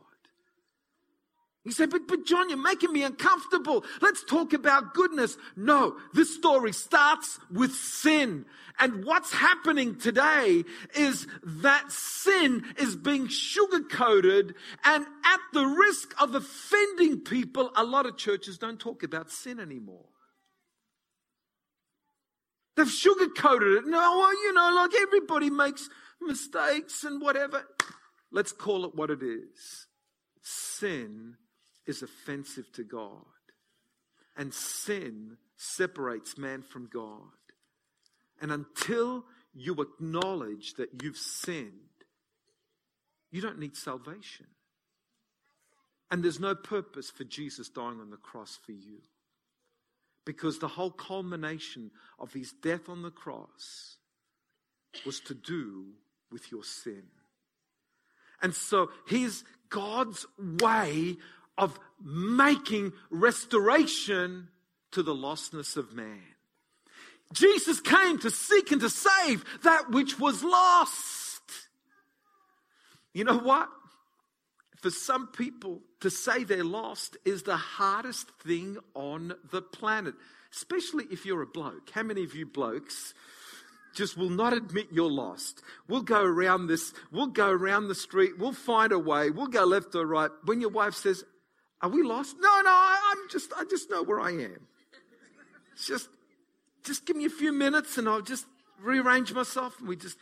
You 1.67 1.73
say, 1.73 1.85
but, 1.85 2.07
but 2.07 2.25
John, 2.25 2.47
you're 2.47 2.57
making 2.57 2.93
me 2.93 3.03
uncomfortable. 3.03 3.83
Let's 4.01 4.23
talk 4.23 4.53
about 4.53 4.93
goodness. 4.93 5.37
No, 5.57 5.97
this 6.13 6.33
story 6.33 6.71
starts 6.71 7.41
with 7.51 7.73
sin. 7.73 8.45
And 8.79 9.03
what's 9.03 9.33
happening 9.33 9.97
today 9.97 10.63
is 10.95 11.27
that 11.43 11.91
sin 11.91 12.63
is 12.77 12.95
being 12.95 13.27
sugar 13.27 13.81
coated 13.81 14.55
and 14.85 15.05
at 15.25 15.39
the 15.51 15.65
risk 15.65 16.13
of 16.21 16.35
offending 16.35 17.19
people, 17.19 17.69
a 17.75 17.83
lot 17.83 18.05
of 18.05 18.15
churches 18.15 18.57
don't 18.57 18.79
talk 18.79 19.03
about 19.03 19.29
sin 19.29 19.59
anymore. 19.59 20.05
They've 22.77 22.89
sugar 22.89 23.27
coated 23.27 23.73
it. 23.73 23.87
No, 23.87 23.97
well, 23.97 24.31
you 24.31 24.53
know, 24.53 24.71
like 24.73 24.91
everybody 25.01 25.49
makes 25.49 25.89
mistakes 26.21 27.03
and 27.03 27.21
whatever. 27.21 27.65
Let's 28.31 28.53
call 28.53 28.85
it 28.85 28.95
what 28.95 29.09
it 29.09 29.21
is. 29.21 29.87
Sin 30.41 31.35
is 31.87 32.03
offensive 32.03 32.71
to 32.73 32.83
God. 32.83 33.23
And 34.35 34.53
sin 34.53 35.37
separates 35.55 36.37
man 36.37 36.61
from 36.61 36.89
God. 36.93 37.21
And 38.39 38.51
until 38.51 39.25
you 39.53 39.75
acknowledge 39.81 40.75
that 40.75 41.01
you've 41.01 41.17
sinned, 41.17 41.71
you 43.31 43.41
don't 43.41 43.59
need 43.59 43.75
salvation. 43.75 44.45
And 46.11 46.23
there's 46.23 46.39
no 46.39 46.55
purpose 46.55 47.09
for 47.09 47.23
Jesus 47.23 47.69
dying 47.69 47.99
on 47.99 48.11
the 48.11 48.17
cross 48.17 48.59
for 48.63 48.71
you. 48.71 48.99
Because 50.25 50.59
the 50.59 50.67
whole 50.67 50.91
culmination 50.91 51.91
of 52.19 52.33
his 52.33 52.51
death 52.51 52.89
on 52.89 53.01
the 53.01 53.11
cross 53.11 53.97
was 55.05 55.19
to 55.21 55.33
do 55.33 55.85
with 56.31 56.51
your 56.51 56.63
sin. 56.63 57.03
And 58.41 58.53
so 58.53 58.91
he's 59.07 59.43
God's 59.69 60.25
way 60.37 61.17
of 61.57 61.79
making 62.03 62.93
restoration 63.09 64.49
to 64.91 65.03
the 65.03 65.15
lostness 65.15 65.77
of 65.77 65.93
man. 65.93 66.21
Jesus 67.33 67.81
came 67.81 68.19
to 68.19 68.29
seek 68.29 68.71
and 68.71 68.81
to 68.81 68.89
save 68.89 69.43
that 69.63 69.91
which 69.91 70.19
was 70.19 70.43
lost. 70.43 71.41
You 73.13 73.23
know 73.23 73.37
what? 73.37 73.69
For 74.81 74.91
some 74.91 75.27
people, 75.27 75.81
to 76.01 76.09
say 76.09 76.43
they're 76.43 76.63
lost 76.63 77.17
is 77.25 77.43
the 77.43 77.57
hardest 77.57 78.29
thing 78.43 78.77
on 78.93 79.33
the 79.51 79.61
planet, 79.61 80.13
especially 80.53 81.05
if 81.11 81.25
you're 81.25 81.41
a 81.41 81.47
bloke. 81.47 81.89
How 81.89 82.03
many 82.03 82.23
of 82.23 82.35
you 82.35 82.45
blokes 82.45 83.13
just 83.95 84.15
will 84.15 84.29
not 84.29 84.53
admit 84.53 84.87
you're 84.91 85.09
lost. 85.09 85.63
We'll 85.87 86.03
go 86.03 86.21
around 86.21 86.67
this, 86.67 86.93
we'll 87.11 87.27
go 87.27 87.49
around 87.49 87.87
the 87.87 87.95
street, 87.95 88.37
we'll 88.37 88.53
find 88.53 88.91
a 88.91 88.99
way, 88.99 89.31
we'll 89.31 89.47
go 89.47 89.63
left 89.63 89.95
or 89.95 90.05
right. 90.05 90.29
When 90.45 90.61
your 90.61 90.69
wife 90.69 90.93
says, 90.93 91.25
Are 91.81 91.89
we 91.89 92.01
lost? 92.01 92.35
No, 92.39 92.61
no, 92.61 92.69
I, 92.69 93.13
am 93.17 93.29
just 93.29 93.51
I 93.55 93.63
just 93.69 93.89
know 93.89 94.03
where 94.03 94.19
I 94.19 94.31
am. 94.31 94.67
Just 95.85 96.09
just 96.83 97.05
give 97.05 97.15
me 97.15 97.25
a 97.25 97.29
few 97.29 97.51
minutes 97.51 97.97
and 97.97 98.07
I'll 98.09 98.21
just 98.21 98.45
rearrange 98.81 99.33
myself. 99.33 99.79
And 99.79 99.87
we 99.87 99.95
just 99.95 100.17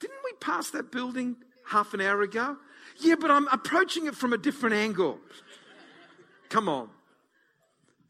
didn't 0.00 0.18
we 0.24 0.32
pass 0.40 0.70
that 0.70 0.90
building 0.90 1.36
half 1.66 1.94
an 1.94 2.00
hour 2.00 2.22
ago? 2.22 2.56
Yeah, 2.98 3.14
but 3.18 3.30
I'm 3.30 3.48
approaching 3.48 4.06
it 4.06 4.14
from 4.14 4.32
a 4.32 4.38
different 4.38 4.74
angle. 4.74 5.18
Come 6.48 6.68
on. 6.68 6.90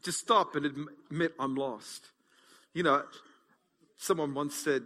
Just 0.03 0.19
stop 0.19 0.55
and 0.55 0.65
admit 0.65 1.33
I'm 1.39 1.55
lost. 1.55 2.07
You 2.73 2.83
know, 2.83 3.03
someone 3.97 4.33
once 4.33 4.55
said, 4.55 4.83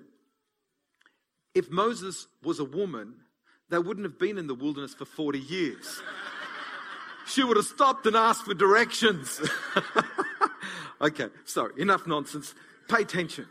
if 1.54 1.72
Moses 1.72 2.28
was 2.44 2.60
a 2.60 2.66
woman, 2.66 3.16
they 3.70 3.80
wouldn't 3.80 4.06
have 4.06 4.20
been 4.20 4.38
in 4.38 4.48
the 4.48 4.56
wilderness 4.56 4.94
for 4.94 5.06
40 5.06 5.40
years. 5.40 6.02
She 7.36 7.44
would 7.44 7.58
have 7.58 7.66
stopped 7.66 8.06
and 8.06 8.16
asked 8.16 8.46
for 8.46 8.54
directions. 8.54 9.42
okay, 11.02 11.28
sorry, 11.44 11.74
enough 11.78 12.08
nonsense. 12.08 12.56
Pay 12.88 13.02
attention. 13.02 13.46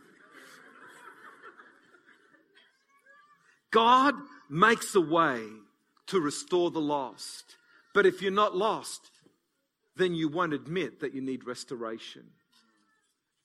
God 3.71 4.15
makes 4.49 4.95
a 4.95 5.03
way 5.03 5.43
to 6.07 6.21
restore 6.21 6.71
the 6.71 6.81
lost. 6.81 7.57
But 7.93 8.07
if 8.07 8.23
you're 8.23 8.33
not 8.33 8.57
lost, 8.57 9.11
then 9.97 10.15
you 10.15 10.29
won't 10.29 10.55
admit 10.55 11.01
that 11.01 11.15
you 11.15 11.21
need 11.21 11.47
restoration. 11.47 12.31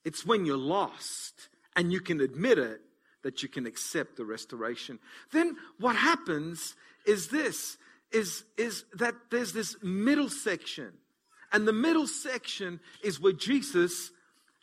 It's 0.06 0.24
when 0.24 0.46
you're 0.46 0.56
lost 0.56 1.50
and 1.76 1.92
you 1.92 2.00
can 2.00 2.20
admit 2.20 2.58
it 2.58 2.80
that 3.22 3.42
you 3.42 3.48
can 3.50 3.66
accept 3.66 4.16
the 4.16 4.24
restoration. 4.24 4.98
Then 5.32 5.56
what 5.78 5.96
happens 5.96 6.74
is 7.04 7.28
this 7.28 7.76
is, 8.12 8.44
is 8.56 8.84
that 8.94 9.14
there's 9.30 9.52
this 9.52 9.76
middle 9.82 10.28
section. 10.28 10.92
And 11.52 11.66
the 11.66 11.72
middle 11.72 12.06
section 12.06 12.80
is 13.02 13.20
where 13.20 13.32
Jesus 13.32 14.10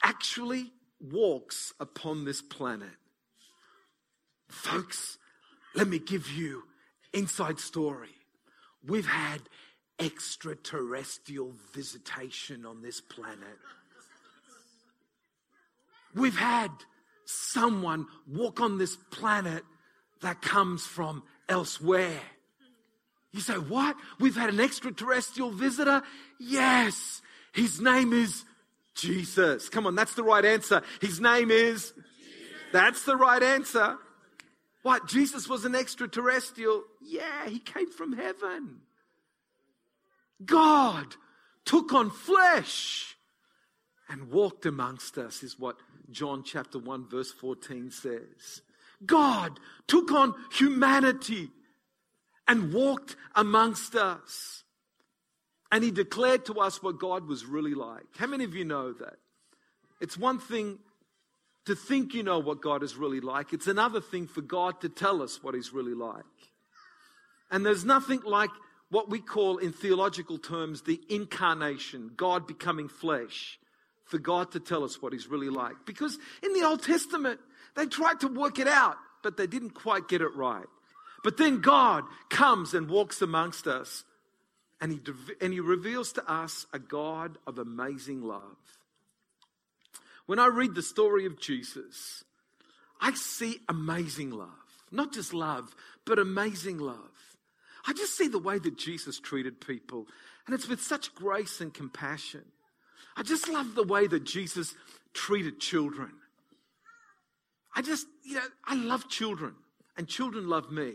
actually 0.03 0.71
walks 0.99 1.73
upon 1.79 2.25
this 2.25 2.41
planet. 2.41 2.95
Folks, 4.47 5.17
let 5.75 5.87
me 5.87 5.99
give 5.99 6.29
you 6.29 6.63
inside 7.13 7.59
story. 7.59 8.15
We've 8.85 9.07
had 9.07 9.41
extraterrestrial 9.99 11.53
visitation 11.73 12.65
on 12.65 12.81
this 12.81 13.01
planet. 13.01 13.57
We've 16.15 16.37
had 16.37 16.71
someone 17.25 18.07
walk 18.27 18.61
on 18.61 18.77
this 18.77 18.95
planet 18.95 19.63
that 20.21 20.41
comes 20.41 20.85
from 20.85 21.23
elsewhere. 21.49 22.21
You 23.31 23.41
say, 23.41 23.55
What? 23.55 23.95
We've 24.19 24.35
had 24.35 24.49
an 24.49 24.59
extraterrestrial 24.59 25.51
visitor? 25.51 26.01
Yes. 26.39 27.21
His 27.53 27.81
name 27.81 28.13
is 28.13 28.45
Jesus. 28.95 29.69
Come 29.69 29.87
on, 29.87 29.95
that's 29.95 30.15
the 30.15 30.23
right 30.23 30.43
answer. 30.43 30.81
His 31.01 31.19
name 31.19 31.51
is? 31.51 31.93
That's 32.71 33.03
the 33.03 33.15
right 33.15 33.41
answer. 33.41 33.97
What? 34.83 35.07
Jesus 35.07 35.47
was 35.47 35.65
an 35.65 35.75
extraterrestrial? 35.75 36.83
Yeah, 37.01 37.47
he 37.47 37.59
came 37.59 37.91
from 37.91 38.13
heaven. 38.13 38.81
God 40.43 41.15
took 41.65 41.93
on 41.93 42.09
flesh 42.09 43.17
and 44.09 44.31
walked 44.31 44.65
amongst 44.65 45.17
us, 45.17 45.43
is 45.43 45.59
what 45.59 45.77
John 46.09 46.43
chapter 46.43 46.79
1, 46.79 47.09
verse 47.09 47.31
14 47.31 47.91
says. 47.91 48.61
God 49.05 49.59
took 49.87 50.11
on 50.11 50.33
humanity 50.53 51.49
and 52.47 52.73
walked 52.73 53.15
amongst 53.35 53.95
us. 53.95 54.63
And 55.71 55.83
he 55.83 55.91
declared 55.91 56.45
to 56.45 56.55
us 56.55 56.81
what 56.81 56.99
God 56.99 57.27
was 57.27 57.45
really 57.45 57.73
like. 57.73 58.05
How 58.17 58.27
many 58.27 58.45
of 58.45 58.55
you 58.55 58.63
know 58.63 58.93
that? 58.93 59.17
It's 59.99 60.17
one 60.17 60.39
thing 60.39 60.79
to 61.65 61.75
think 61.75 62.13
you 62.13 62.23
know 62.23 62.39
what 62.39 62.61
God 62.61 62.83
is 62.83 62.95
really 62.95 63.19
like, 63.19 63.51
it's 63.51 63.67
another 63.67 63.99
thing 63.99 64.27
for 64.27 64.41
God 64.41 64.79
to 64.81 64.89
tell 64.89 65.21
us 65.21 65.43
what 65.43 65.53
he's 65.53 65.73
really 65.73 65.93
like. 65.93 66.23
And 67.51 67.65
there's 67.65 67.83
nothing 67.83 68.21
like 68.25 68.51
what 68.89 69.09
we 69.09 69.19
call 69.19 69.57
in 69.57 69.73
theological 69.73 70.37
terms 70.37 70.83
the 70.83 71.01
incarnation, 71.09 72.11
God 72.15 72.47
becoming 72.47 72.87
flesh 72.87 73.59
for 74.07 74.17
God 74.17 74.51
to 74.53 74.59
tell 74.59 74.83
us 74.83 75.01
what 75.01 75.13
He's 75.13 75.27
really 75.27 75.49
like. 75.49 75.75
Because 75.85 76.17
in 76.41 76.53
the 76.53 76.63
Old 76.63 76.81
Testament, 76.81 77.39
they 77.75 77.85
tried 77.85 78.21
to 78.21 78.27
work 78.27 78.59
it 78.59 78.67
out, 78.67 78.95
but 79.21 79.37
they 79.37 79.47
didn't 79.47 79.71
quite 79.71 80.07
get 80.07 80.21
it 80.21 80.33
right. 80.35 80.65
But 81.27 81.35
then 81.35 81.59
God 81.59 82.05
comes 82.29 82.73
and 82.73 82.89
walks 82.89 83.21
amongst 83.21 83.67
us, 83.67 84.05
and 84.79 84.93
He, 84.93 85.01
and 85.41 85.51
he 85.51 85.59
reveals 85.59 86.13
to 86.13 86.23
us 86.25 86.65
a 86.71 86.79
God 86.79 87.37
of 87.45 87.59
amazing 87.59 88.21
love. 88.21 88.55
When 90.25 90.39
I 90.39 90.47
read 90.47 90.73
the 90.73 90.81
story 90.81 91.25
of 91.25 91.37
Jesus, 91.37 92.23
I 93.01 93.13
see 93.13 93.59
amazing 93.67 94.31
love. 94.31 94.47
Not 94.89 95.11
just 95.11 95.33
love, 95.33 95.75
but 96.05 96.17
amazing 96.17 96.77
love. 96.77 97.35
I 97.85 97.91
just 97.91 98.15
see 98.17 98.29
the 98.29 98.39
way 98.39 98.57
that 98.59 98.77
Jesus 98.77 99.19
treated 99.19 99.59
people, 99.59 100.07
and 100.45 100.55
it's 100.55 100.69
with 100.69 100.81
such 100.81 101.13
grace 101.13 101.59
and 101.59 101.73
compassion. 101.73 102.45
I 103.17 103.23
just 103.23 103.49
love 103.49 103.75
the 103.75 103.83
way 103.83 104.07
that 104.07 104.23
Jesus 104.23 104.75
treated 105.13 105.59
children. 105.59 106.13
I 107.75 107.81
just, 107.81 108.07
you 108.23 108.35
know, 108.35 108.47
I 108.63 108.75
love 108.75 109.09
children 109.09 109.55
and 109.97 110.07
children 110.07 110.47
love 110.47 110.71
me. 110.71 110.93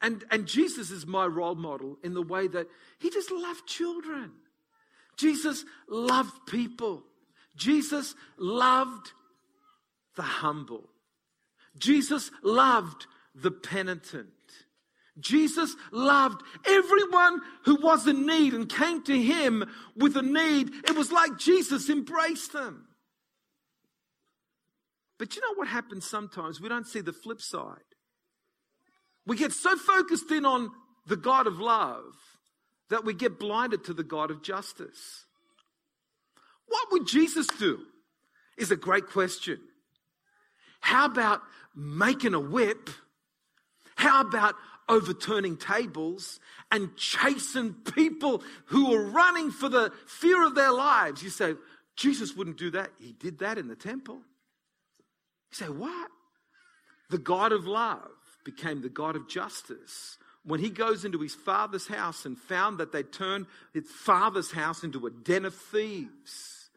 And, 0.00 0.24
and 0.30 0.46
Jesus 0.46 0.90
is 0.90 1.06
my 1.06 1.26
role 1.26 1.56
model 1.56 1.98
in 2.04 2.14
the 2.14 2.22
way 2.22 2.46
that 2.48 2.68
he 2.98 3.10
just 3.10 3.30
loved 3.30 3.66
children. 3.66 4.32
Jesus 5.16 5.64
loved 5.88 6.46
people. 6.46 7.02
Jesus 7.56 8.14
loved 8.36 9.12
the 10.14 10.22
humble. 10.22 10.88
Jesus 11.76 12.30
loved 12.42 13.06
the 13.34 13.50
penitent. 13.50 14.28
Jesus 15.18 15.74
loved 15.90 16.42
everyone 16.64 17.40
who 17.64 17.76
was 17.76 18.06
in 18.06 18.24
need 18.24 18.54
and 18.54 18.68
came 18.68 19.02
to 19.04 19.20
him 19.20 19.68
with 19.96 20.16
a 20.16 20.22
need. 20.22 20.70
It 20.84 20.96
was 20.96 21.10
like 21.10 21.38
Jesus 21.38 21.88
embraced 21.90 22.52
them. 22.52 22.86
But 25.18 25.34
you 25.34 25.42
know 25.42 25.54
what 25.54 25.66
happens 25.66 26.06
sometimes? 26.06 26.60
We 26.60 26.68
don't 26.68 26.86
see 26.86 27.00
the 27.00 27.12
flip 27.12 27.40
side. 27.40 27.82
We 29.28 29.36
get 29.36 29.52
so 29.52 29.76
focused 29.76 30.30
in 30.30 30.46
on 30.46 30.70
the 31.06 31.16
God 31.16 31.46
of 31.46 31.60
love 31.60 32.14
that 32.88 33.04
we 33.04 33.12
get 33.12 33.38
blinded 33.38 33.84
to 33.84 33.92
the 33.92 34.02
God 34.02 34.30
of 34.30 34.42
justice. 34.42 35.26
What 36.66 36.90
would 36.92 37.06
Jesus 37.06 37.46
do? 37.46 37.80
Is 38.56 38.70
a 38.70 38.76
great 38.76 39.06
question. 39.06 39.60
How 40.80 41.04
about 41.04 41.42
making 41.76 42.32
a 42.32 42.40
whip? 42.40 42.88
How 43.96 44.22
about 44.22 44.54
overturning 44.88 45.58
tables 45.58 46.40
and 46.72 46.96
chasing 46.96 47.74
people 47.74 48.42
who 48.66 48.94
are 48.94 49.04
running 49.04 49.50
for 49.50 49.68
the 49.68 49.92
fear 50.06 50.44
of 50.46 50.54
their 50.54 50.72
lives? 50.72 51.22
You 51.22 51.30
say, 51.30 51.54
Jesus 51.96 52.34
wouldn't 52.34 52.56
do 52.56 52.70
that. 52.70 52.90
He 52.98 53.12
did 53.12 53.40
that 53.40 53.58
in 53.58 53.68
the 53.68 53.76
temple. 53.76 54.22
You 55.50 55.54
say, 55.54 55.68
what? 55.68 56.10
The 57.10 57.18
God 57.18 57.52
of 57.52 57.66
love 57.66 58.08
became 58.44 58.82
the 58.82 58.88
God 58.88 59.16
of 59.16 59.28
justice 59.28 60.18
when 60.44 60.60
he 60.60 60.70
goes 60.70 61.04
into 61.04 61.18
his 61.18 61.34
father's 61.34 61.86
house 61.86 62.24
and 62.24 62.38
found 62.38 62.78
that 62.78 62.90
they 62.90 63.02
turned 63.02 63.46
his 63.74 63.90
father's 63.90 64.50
house 64.50 64.82
into 64.82 65.06
a 65.06 65.10
den 65.10 65.44
of 65.44 65.54
thieves. 65.54 66.70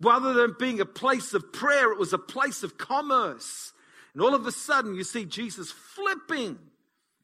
Rather 0.00 0.34
than 0.34 0.54
being 0.58 0.80
a 0.80 0.86
place 0.86 1.32
of 1.32 1.52
prayer, 1.52 1.92
it 1.92 1.98
was 1.98 2.12
a 2.12 2.18
place 2.18 2.62
of 2.62 2.76
commerce. 2.78 3.72
And 4.12 4.22
all 4.22 4.34
of 4.34 4.46
a 4.46 4.52
sudden, 4.52 4.94
you 4.94 5.04
see 5.04 5.24
Jesus 5.24 5.70
flipping 5.70 6.58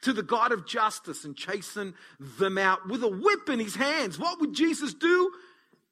to 0.02 0.12
the 0.12 0.22
God 0.22 0.52
of 0.52 0.66
justice 0.66 1.24
and 1.24 1.36
chasing 1.36 1.94
them 2.38 2.58
out 2.58 2.88
with 2.88 3.02
a 3.02 3.08
whip 3.08 3.48
in 3.48 3.58
his 3.58 3.76
hands. 3.76 4.18
What 4.18 4.40
would 4.40 4.54
Jesus 4.54 4.94
do? 4.94 5.32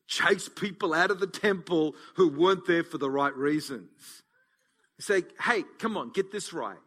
Chase 0.07 0.49
people 0.49 0.95
out 0.95 1.11
of 1.11 1.21
the 1.21 1.27
temple 1.27 1.95
who 2.15 2.29
weren't 2.29 2.67
there 2.67 2.85
for 2.85 2.99
the 2.99 3.11
right 3.11 3.35
reasons. 3.35 4.23
say, 4.99 5.25
hey, 5.43 5.65
come 5.79 5.97
on, 5.97 6.11
get 6.11 6.31
this 6.31 6.53
right. 6.53 6.79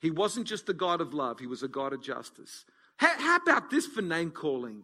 He 0.00 0.10
wasn't 0.10 0.46
just 0.46 0.68
a 0.68 0.74
God 0.74 1.00
of 1.00 1.14
love, 1.14 1.40
he 1.40 1.46
was 1.46 1.62
a 1.62 1.68
God 1.68 1.92
of 1.92 2.02
justice. 2.02 2.64
How, 2.96 3.18
how 3.18 3.36
about 3.36 3.70
this 3.70 3.86
for 3.86 4.02
name 4.02 4.30
calling? 4.30 4.82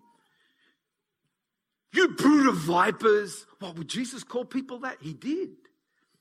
You 1.92 2.09
brood 2.09 2.49
of 2.49 2.56
vipers. 2.56 3.47
What 3.61 3.76
would 3.78 3.88
Jesus 3.88 4.25
call 4.25 4.44
people 4.44 4.80
that? 4.80 4.99
He 5.00 5.14
did. 5.14 5.50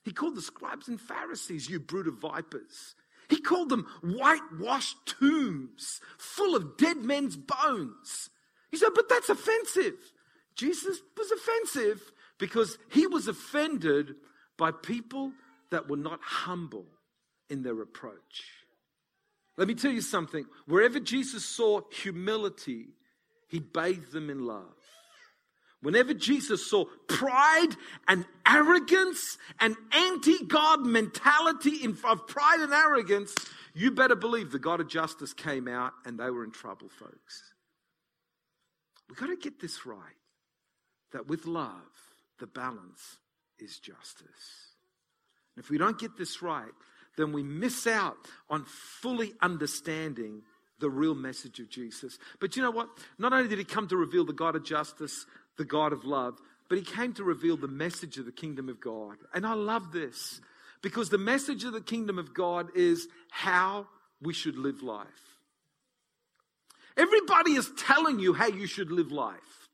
He 0.04 0.12
called 0.12 0.36
the 0.36 0.42
scribes 0.42 0.88
and 0.88 1.00
Pharisees, 1.00 1.70
you 1.70 1.80
brood 1.80 2.08
of 2.08 2.20
vipers. 2.20 2.96
He 3.30 3.40
called 3.40 3.70
them 3.70 3.88
whitewashed 4.04 4.98
tombs 5.06 6.02
full 6.18 6.56
of 6.56 6.78
dead 6.78 6.98
men's 6.98 7.36
bones. 7.36 8.30
He 8.70 8.78
said, 8.78 8.90
but 8.96 9.10
that's 9.10 9.30
offensive. 9.30 9.96
Jesus 10.56 11.00
was 11.18 11.32
offensive 11.32 12.12
because 12.38 12.78
he 12.92 13.08
was 13.08 13.28
offended 13.28 14.16
by 14.58 14.72
people 14.72 15.32
that 15.72 15.90
were 15.90 15.98
not 15.98 16.20
humble 16.22 16.86
in 17.50 17.64
their 17.64 17.82
approach. 17.82 18.63
Let 19.58 19.68
me 19.68 19.76
tell 19.76 19.92
you 19.92 20.02
something. 20.02 20.46
Wherever 20.66 21.00
Jesus 21.00 21.46
saw 21.46 21.82
humility, 21.92 22.88
he 23.48 23.60
bathed 23.60 24.12
them 24.12 24.30
in 24.30 24.46
love. 24.46 24.74
Whenever 25.82 26.14
Jesus 26.14 26.66
saw 26.66 26.86
pride 27.08 27.76
and 28.08 28.26
arrogance 28.48 29.38
and 29.60 29.76
anti 29.92 30.46
God 30.46 30.86
mentality 30.86 31.86
of 32.06 32.26
pride 32.26 32.62
and 32.62 32.74
arrogance, 32.74 33.36
you 33.74 33.92
better 33.92 34.16
believe 34.16 34.52
the 34.52 34.60
God 34.60 34.80
of 34.80 34.88
justice 34.88 35.34
came 35.34 35.68
out 35.68 35.92
and 36.06 36.18
they 36.18 36.30
were 36.30 36.46
in 36.46 36.52
trouble, 36.52 36.88
folks. 36.88 37.54
We've 39.10 39.20
got 39.20 39.28
to 39.28 39.36
get 39.36 39.60
this 39.60 39.86
right 39.86 40.00
that 41.12 41.28
with 41.28 41.46
love, 41.46 41.74
the 42.40 42.48
balance 42.48 43.18
is 43.60 43.78
justice. 43.78 44.72
And 45.56 45.64
if 45.64 45.70
we 45.70 45.78
don't 45.78 46.00
get 46.00 46.18
this 46.18 46.42
right, 46.42 46.72
then 47.18 47.32
we 47.32 47.44
miss 47.44 47.88
out 47.88 48.18
on 48.50 48.66
fully 48.66 49.34
understanding 49.42 50.42
the 50.80 50.90
real 50.90 51.16
message 51.16 51.60
of 51.60 51.70
Jesus. 51.70 52.18
But 52.40 52.56
you 52.56 52.62
know 52.62 52.72
what? 52.72 52.90
Not 53.18 53.34
only 53.34 53.48
did 53.48 53.60
he 53.60 53.64
come 53.64 53.88
to 53.88 53.98
reveal 53.98 54.26
the 54.26 54.34
God 54.34 54.56
of 54.56 54.64
justice, 54.64 55.26
the 55.58 55.66
God 55.66 55.94
of 55.94 56.04
love, 56.04 56.40
but 56.70 56.78
he 56.78 56.84
came 56.84 57.14
to 57.14 57.24
reveal 57.24 57.56
the 57.56 57.68
message 57.68 58.18
of 58.18 58.26
the 58.26 58.32
kingdom 58.32 58.68
of 58.68 58.80
God. 58.82 59.18
And 59.34 59.46
I 59.46 59.54
love 59.54 59.92
this 59.92 60.42
because 60.82 61.10
the 61.10 61.18
message 61.18 61.64
of 61.64 61.74
the 61.74 61.82
kingdom 61.82 62.18
of 62.18 62.34
God 62.34 62.70
is 62.76 63.08
how 63.30 63.88
we 64.22 64.34
should 64.34 64.58
live 64.58 64.82
life. 64.82 65.08
Everybody 66.98 67.52
is 67.54 67.72
telling 67.78 68.20
you 68.20 68.34
how 68.34 68.48
you 68.48 68.68
should 68.68 68.92
live 68.92 69.12
life. 69.12 69.70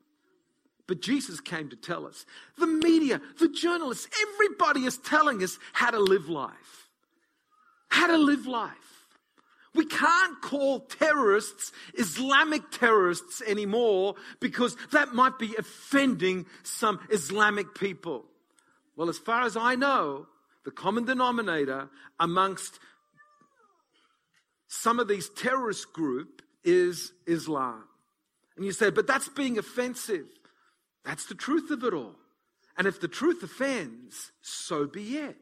But 0.87 1.01
Jesus 1.01 1.39
came 1.39 1.69
to 1.69 1.75
tell 1.75 2.07
us. 2.07 2.25
The 2.57 2.67
media, 2.67 3.21
the 3.39 3.49
journalists, 3.49 4.07
everybody 4.21 4.85
is 4.85 4.97
telling 4.97 5.43
us 5.43 5.59
how 5.73 5.91
to 5.91 5.99
live 5.99 6.29
life 6.29 6.88
how 7.89 8.07
to 8.07 8.17
live 8.17 8.45
life. 8.47 8.73
We 9.75 9.85
can't 9.85 10.41
call 10.41 10.81
terrorists 10.81 11.71
Islamic 11.93 12.71
terrorists 12.71 13.41
anymore 13.45 14.15
because 14.39 14.75
that 14.91 15.13
might 15.13 15.37
be 15.37 15.55
offending 15.57 16.47
some 16.63 16.99
Islamic 17.11 17.75
people. 17.75 18.25
Well, 18.95 19.09
as 19.09 19.19
far 19.19 19.43
as 19.43 19.55
I 19.55 19.75
know, 19.75 20.27
the 20.65 20.71
common 20.71 21.05
denominator 21.05 21.89
amongst 22.19 22.79
some 24.67 24.99
of 24.99 25.07
these 25.07 25.29
terrorist 25.29 25.93
group 25.93 26.41
is 26.63 27.11
Islam. 27.25 27.83
And 28.55 28.65
you 28.65 28.71
say, 28.71 28.89
but 28.89 29.07
that's 29.07 29.29
being 29.29 29.57
offensive. 29.57 30.27
That's 31.05 31.25
the 31.27 31.35
truth 31.35 31.71
of 31.71 31.83
it 31.83 31.93
all. 31.93 32.15
And 32.77 32.87
if 32.87 32.99
the 32.99 33.07
truth 33.07 33.41
offends, 33.43 34.31
so 34.41 34.85
be 34.85 35.17
it. 35.17 35.37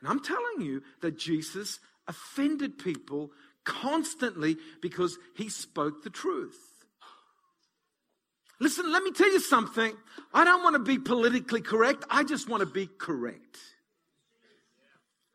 And 0.00 0.08
I'm 0.08 0.20
telling 0.20 0.60
you 0.60 0.82
that 1.02 1.18
Jesus 1.18 1.78
offended 2.08 2.78
people 2.78 3.30
constantly 3.64 4.56
because 4.80 5.18
he 5.36 5.48
spoke 5.48 6.02
the 6.02 6.10
truth. 6.10 6.58
Listen, 8.58 8.92
let 8.92 9.02
me 9.02 9.12
tell 9.12 9.30
you 9.30 9.40
something. 9.40 9.92
I 10.34 10.44
don't 10.44 10.62
want 10.62 10.74
to 10.74 10.80
be 10.80 10.98
politically 10.98 11.62
correct. 11.62 12.04
I 12.10 12.24
just 12.24 12.48
want 12.48 12.60
to 12.60 12.66
be 12.66 12.86
correct. 12.86 13.56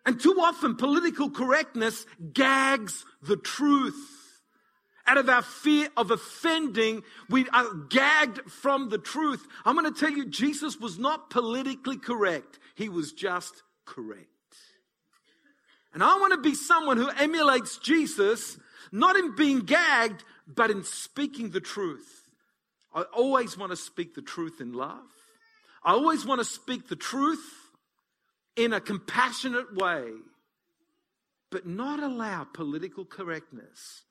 And 0.06 0.22
too 0.22 0.36
often, 0.40 0.76
political 0.76 1.32
correctness 1.32 2.06
gags 2.34 3.04
the 3.24 3.38
truth. 3.38 3.96
Out 5.08 5.18
of 5.18 5.30
our 5.30 5.42
fear 5.42 5.90
of 5.98 6.12
offending, 6.12 7.04
we 7.30 7.48
are 7.50 7.74
gagged 7.90 8.42
from 8.50 8.90
the 8.90 8.98
truth. 8.98 9.46
I'm 9.64 9.76
going 9.76 9.92
to 9.92 10.00
tell 10.00 10.12
you, 10.12 10.28
Jesus 10.28 10.80
was 10.80 11.00
not 11.00 11.30
politically 11.30 11.98
correct. 11.98 12.60
He 12.76 12.90
was 12.90 13.12
just 13.12 13.64
correct. 13.86 14.35
And 15.96 16.04
I 16.04 16.18
want 16.20 16.34
to 16.34 16.42
be 16.42 16.54
someone 16.54 16.98
who 16.98 17.10
emulates 17.10 17.78
Jesus, 17.78 18.60
not 18.92 19.16
in 19.16 19.34
being 19.34 19.62
gagged, 19.62 20.26
but 20.46 20.70
in 20.70 20.84
speaking 20.84 21.52
the 21.52 21.62
truth. 21.62 22.30
I 22.94 23.04
always 23.04 23.58
want 23.58 23.72
to 23.72 23.78
speak 23.78 24.14
the 24.14 24.22
truth 24.22 24.60
in 24.60 24.74
love. 24.74 25.08
I 25.82 25.94
always 25.94 26.26
want 26.26 26.40
to 26.40 26.46
speak 26.46 26.90
the 26.90 26.98
truth 26.98 27.72
in 28.58 28.74
a 28.74 28.82
compassionate 28.82 29.74
way, 29.74 30.12
but 31.50 31.66
not 31.66 32.04
allow 32.04 32.44
political 32.44 33.06
correctness 33.06 34.04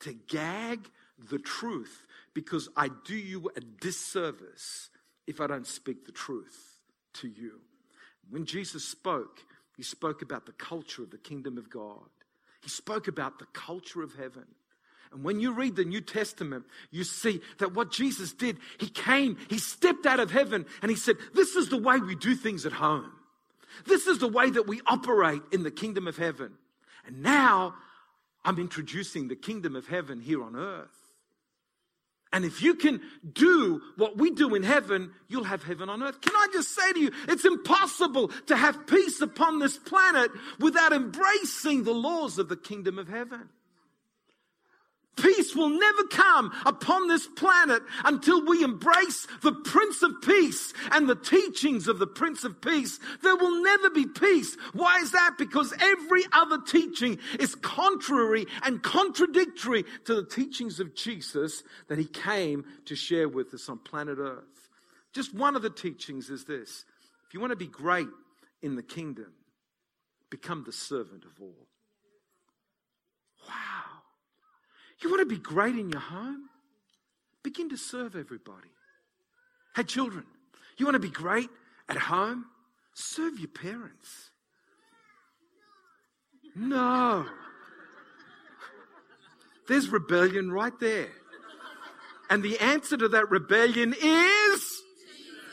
to 0.00 0.12
gag 0.12 0.88
the 1.18 1.38
truth 1.40 2.06
because 2.34 2.68
I 2.76 2.88
do 3.04 3.16
you 3.16 3.50
a 3.56 3.60
disservice 3.60 4.90
if 5.26 5.40
I 5.40 5.48
don't 5.48 5.66
speak 5.66 6.06
the 6.06 6.12
truth 6.12 6.78
to 7.14 7.28
you. 7.28 7.62
When 8.28 8.46
Jesus 8.46 8.84
spoke, 8.84 9.40
he 9.80 9.84
spoke 9.84 10.20
about 10.20 10.44
the 10.44 10.52
culture 10.52 11.02
of 11.02 11.10
the 11.10 11.16
kingdom 11.16 11.56
of 11.56 11.70
God. 11.70 12.04
He 12.62 12.68
spoke 12.68 13.08
about 13.08 13.38
the 13.38 13.46
culture 13.54 14.02
of 14.02 14.14
heaven. 14.14 14.44
And 15.10 15.24
when 15.24 15.40
you 15.40 15.52
read 15.52 15.74
the 15.74 15.86
New 15.86 16.02
Testament, 16.02 16.66
you 16.90 17.02
see 17.02 17.40
that 17.60 17.72
what 17.72 17.90
Jesus 17.90 18.34
did, 18.34 18.58
he 18.76 18.88
came, 18.88 19.38
he 19.48 19.56
stepped 19.56 20.04
out 20.04 20.20
of 20.20 20.32
heaven, 20.32 20.66
and 20.82 20.90
he 20.90 20.98
said, 20.98 21.16
This 21.32 21.56
is 21.56 21.70
the 21.70 21.78
way 21.78 21.96
we 21.96 22.14
do 22.14 22.34
things 22.34 22.66
at 22.66 22.72
home. 22.72 23.10
This 23.86 24.06
is 24.06 24.18
the 24.18 24.28
way 24.28 24.50
that 24.50 24.66
we 24.66 24.82
operate 24.86 25.40
in 25.50 25.62
the 25.62 25.70
kingdom 25.70 26.06
of 26.06 26.18
heaven. 26.18 26.52
And 27.06 27.22
now 27.22 27.74
I'm 28.44 28.58
introducing 28.58 29.28
the 29.28 29.34
kingdom 29.34 29.76
of 29.76 29.86
heaven 29.86 30.20
here 30.20 30.42
on 30.42 30.56
earth. 30.56 30.99
And 32.32 32.44
if 32.44 32.62
you 32.62 32.74
can 32.74 33.00
do 33.32 33.82
what 33.96 34.16
we 34.16 34.30
do 34.30 34.54
in 34.54 34.62
heaven, 34.62 35.12
you'll 35.28 35.44
have 35.44 35.64
heaven 35.64 35.88
on 35.88 36.02
earth. 36.02 36.20
Can 36.20 36.34
I 36.34 36.46
just 36.52 36.74
say 36.74 36.92
to 36.92 37.00
you, 37.00 37.10
it's 37.28 37.44
impossible 37.44 38.28
to 38.46 38.56
have 38.56 38.86
peace 38.86 39.20
upon 39.20 39.58
this 39.58 39.76
planet 39.76 40.30
without 40.60 40.92
embracing 40.92 41.82
the 41.82 41.94
laws 41.94 42.38
of 42.38 42.48
the 42.48 42.56
kingdom 42.56 42.98
of 42.98 43.08
heaven. 43.08 43.48
Peace 45.16 45.54
will 45.54 45.68
never 45.68 46.04
come 46.04 46.52
upon 46.64 47.08
this 47.08 47.26
planet 47.26 47.82
until 48.04 48.44
we 48.46 48.62
embrace 48.62 49.26
the 49.42 49.52
Prince 49.52 50.02
of 50.02 50.12
Peace 50.22 50.72
and 50.92 51.08
the 51.08 51.16
teachings 51.16 51.88
of 51.88 51.98
the 51.98 52.06
Prince 52.06 52.44
of 52.44 52.60
Peace. 52.62 52.98
There 53.22 53.36
will 53.36 53.62
never 53.62 53.90
be 53.90 54.06
peace. 54.06 54.56
Why 54.72 55.00
is 55.00 55.12
that? 55.12 55.34
Because 55.36 55.74
every 55.80 56.22
other 56.32 56.58
teaching 56.66 57.18
is 57.38 57.54
contrary 57.54 58.46
and 58.64 58.82
contradictory 58.82 59.84
to 60.04 60.14
the 60.14 60.26
teachings 60.26 60.80
of 60.80 60.94
Jesus 60.94 61.62
that 61.88 61.98
he 61.98 62.06
came 62.06 62.64
to 62.86 62.96
share 62.96 63.28
with 63.28 63.52
us 63.52 63.68
on 63.68 63.78
planet 63.78 64.18
Earth. 64.18 64.68
Just 65.12 65.34
one 65.34 65.56
of 65.56 65.62
the 65.62 65.70
teachings 65.70 66.30
is 66.30 66.44
this 66.44 66.84
if 67.26 67.34
you 67.34 67.40
want 67.40 67.50
to 67.50 67.56
be 67.56 67.66
great 67.66 68.08
in 68.62 68.76
the 68.76 68.82
kingdom, 68.82 69.32
become 70.30 70.64
the 70.64 70.72
servant 70.72 71.24
of 71.24 71.32
all. 71.40 71.66
Wow. 73.48 73.89
You 75.02 75.10
want 75.10 75.20
to 75.20 75.26
be 75.26 75.38
great 75.38 75.76
in 75.76 75.90
your 75.90 76.00
home? 76.00 76.50
begin 77.42 77.70
to 77.70 77.76
serve 77.76 78.16
everybody. 78.16 78.68
Hey, 79.74 79.84
children, 79.84 80.24
you 80.76 80.86
want 80.86 80.94
to 80.94 81.00
be 81.00 81.10
great 81.10 81.48
at 81.88 81.96
home? 81.96 82.46
Serve 82.94 83.38
your 83.38 83.48
parents. 83.48 84.30
No. 86.54 87.26
There's 89.68 89.88
rebellion 89.88 90.50
right 90.50 90.78
there. 90.80 91.08
And 92.28 92.42
the 92.42 92.58
answer 92.58 92.96
to 92.96 93.08
that 93.08 93.30
rebellion 93.30 93.94
is 94.00 94.82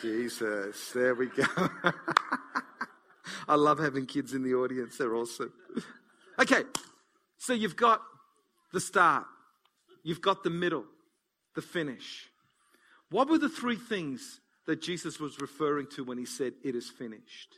Jesus. 0.01 0.91
There 0.91 1.15
we 1.15 1.27
go. 1.27 1.45
I 3.47 3.55
love 3.55 3.79
having 3.79 4.05
kids 4.05 4.33
in 4.33 4.43
the 4.43 4.55
audience. 4.55 4.97
They're 4.97 5.15
awesome. 5.15 5.53
Okay, 6.39 6.63
so 7.37 7.53
you've 7.53 7.75
got 7.75 8.01
the 8.73 8.79
start, 8.79 9.25
you've 10.07 10.21
got 10.21 10.43
the 10.43 10.49
middle, 10.49 10.85
the 11.53 11.61
finish. 11.61 12.27
What 13.09 13.29
were 13.29 13.37
the 13.37 13.49
three 13.49 13.75
things 13.75 14.39
that 14.65 14.81
Jesus 14.81 15.19
was 15.19 15.41
referring 15.41 15.87
to 15.95 16.03
when 16.03 16.17
he 16.17 16.25
said, 16.25 16.53
It 16.63 16.75
is 16.75 16.89
finished? 16.89 17.55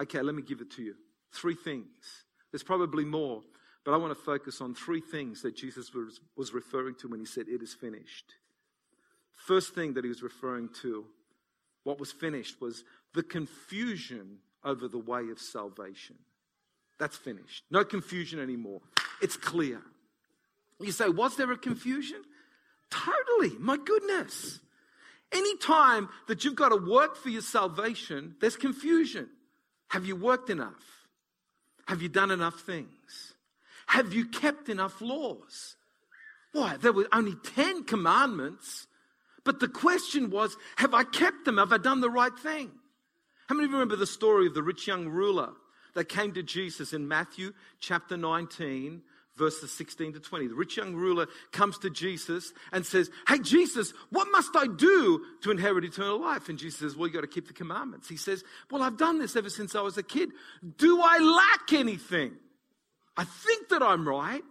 Okay, 0.00 0.20
let 0.22 0.34
me 0.34 0.42
give 0.42 0.60
it 0.60 0.70
to 0.72 0.82
you. 0.82 0.94
Three 1.32 1.54
things. 1.54 2.24
There's 2.50 2.62
probably 2.62 3.04
more, 3.04 3.42
but 3.84 3.92
I 3.92 3.98
want 3.98 4.16
to 4.16 4.24
focus 4.24 4.60
on 4.60 4.74
three 4.74 5.00
things 5.00 5.42
that 5.42 5.54
Jesus 5.54 5.92
was, 5.92 6.20
was 6.36 6.54
referring 6.54 6.94
to 6.96 7.08
when 7.08 7.20
he 7.20 7.26
said, 7.26 7.48
It 7.48 7.62
is 7.62 7.74
finished. 7.74 8.32
First 9.36 9.74
thing 9.74 9.94
that 9.94 10.04
he 10.04 10.08
was 10.08 10.22
referring 10.22 10.70
to, 10.82 11.04
what 11.84 12.00
was 12.00 12.12
finished, 12.12 12.60
was 12.60 12.82
the 13.14 13.22
confusion 13.22 14.38
over 14.64 14.88
the 14.88 14.98
way 14.98 15.28
of 15.30 15.38
salvation. 15.38 16.16
That's 16.98 17.16
finished. 17.16 17.64
No 17.70 17.84
confusion 17.84 18.40
anymore. 18.40 18.80
It's 19.20 19.36
clear. 19.36 19.82
You 20.80 20.92
say, 20.92 21.08
Was 21.08 21.36
there 21.36 21.50
a 21.50 21.56
confusion? 21.56 22.22
Totally. 22.90 23.56
My 23.58 23.76
goodness. 23.76 24.60
Anytime 25.32 26.08
that 26.28 26.44
you've 26.44 26.54
got 26.54 26.68
to 26.68 26.76
work 26.76 27.16
for 27.16 27.30
your 27.30 27.42
salvation, 27.42 28.36
there's 28.40 28.56
confusion. 28.56 29.28
Have 29.88 30.06
you 30.06 30.16
worked 30.16 30.50
enough? 30.50 31.06
Have 31.88 32.02
you 32.02 32.08
done 32.08 32.30
enough 32.30 32.60
things? 32.60 33.34
Have 33.86 34.12
you 34.12 34.26
kept 34.26 34.68
enough 34.68 35.00
laws? 35.00 35.76
Why? 36.52 36.76
There 36.76 36.92
were 36.92 37.08
only 37.12 37.34
10 37.54 37.84
commandments, 37.84 38.86
but 39.44 39.60
the 39.60 39.68
question 39.68 40.30
was, 40.30 40.56
have 40.76 40.94
I 40.94 41.04
kept 41.04 41.44
them? 41.44 41.58
Have 41.58 41.72
I 41.72 41.78
done 41.78 42.00
the 42.00 42.10
right 42.10 42.36
thing? 42.36 42.70
How 43.48 43.54
many 43.54 43.66
of 43.66 43.70
you 43.70 43.76
remember 43.76 43.96
the 43.96 44.06
story 44.06 44.46
of 44.46 44.54
the 44.54 44.62
rich 44.62 44.86
young 44.86 45.08
ruler 45.08 45.50
that 45.94 46.08
came 46.08 46.32
to 46.34 46.42
Jesus 46.42 46.92
in 46.92 47.06
Matthew 47.06 47.52
chapter 47.78 48.16
19, 48.16 49.02
verses 49.36 49.70
16 49.72 50.14
to 50.14 50.20
20. 50.20 50.48
The 50.48 50.54
rich 50.54 50.76
young 50.76 50.94
ruler 50.94 51.26
comes 51.52 51.78
to 51.78 51.90
Jesus 51.90 52.52
and 52.72 52.84
says, 52.84 53.10
Hey, 53.28 53.38
Jesus, 53.38 53.92
what 54.10 54.28
must 54.30 54.56
I 54.56 54.66
do 54.66 55.22
to 55.42 55.50
inherit 55.50 55.84
eternal 55.84 56.20
life? 56.20 56.48
And 56.48 56.58
Jesus 56.58 56.80
says, 56.80 56.96
Well, 56.96 57.08
you 57.08 57.14
got 57.14 57.20
to 57.20 57.26
keep 57.26 57.46
the 57.46 57.52
commandments. 57.52 58.08
He 58.08 58.16
says, 58.16 58.44
Well, 58.70 58.82
I've 58.82 58.96
done 58.96 59.18
this 59.18 59.36
ever 59.36 59.50
since 59.50 59.74
I 59.74 59.80
was 59.80 59.98
a 59.98 60.02
kid. 60.02 60.30
Do 60.76 61.00
I 61.02 61.18
lack 61.18 61.78
anything? 61.78 62.32
I 63.16 63.24
think 63.24 63.68
that 63.70 63.82
I'm 63.82 64.06
right, 64.06 64.44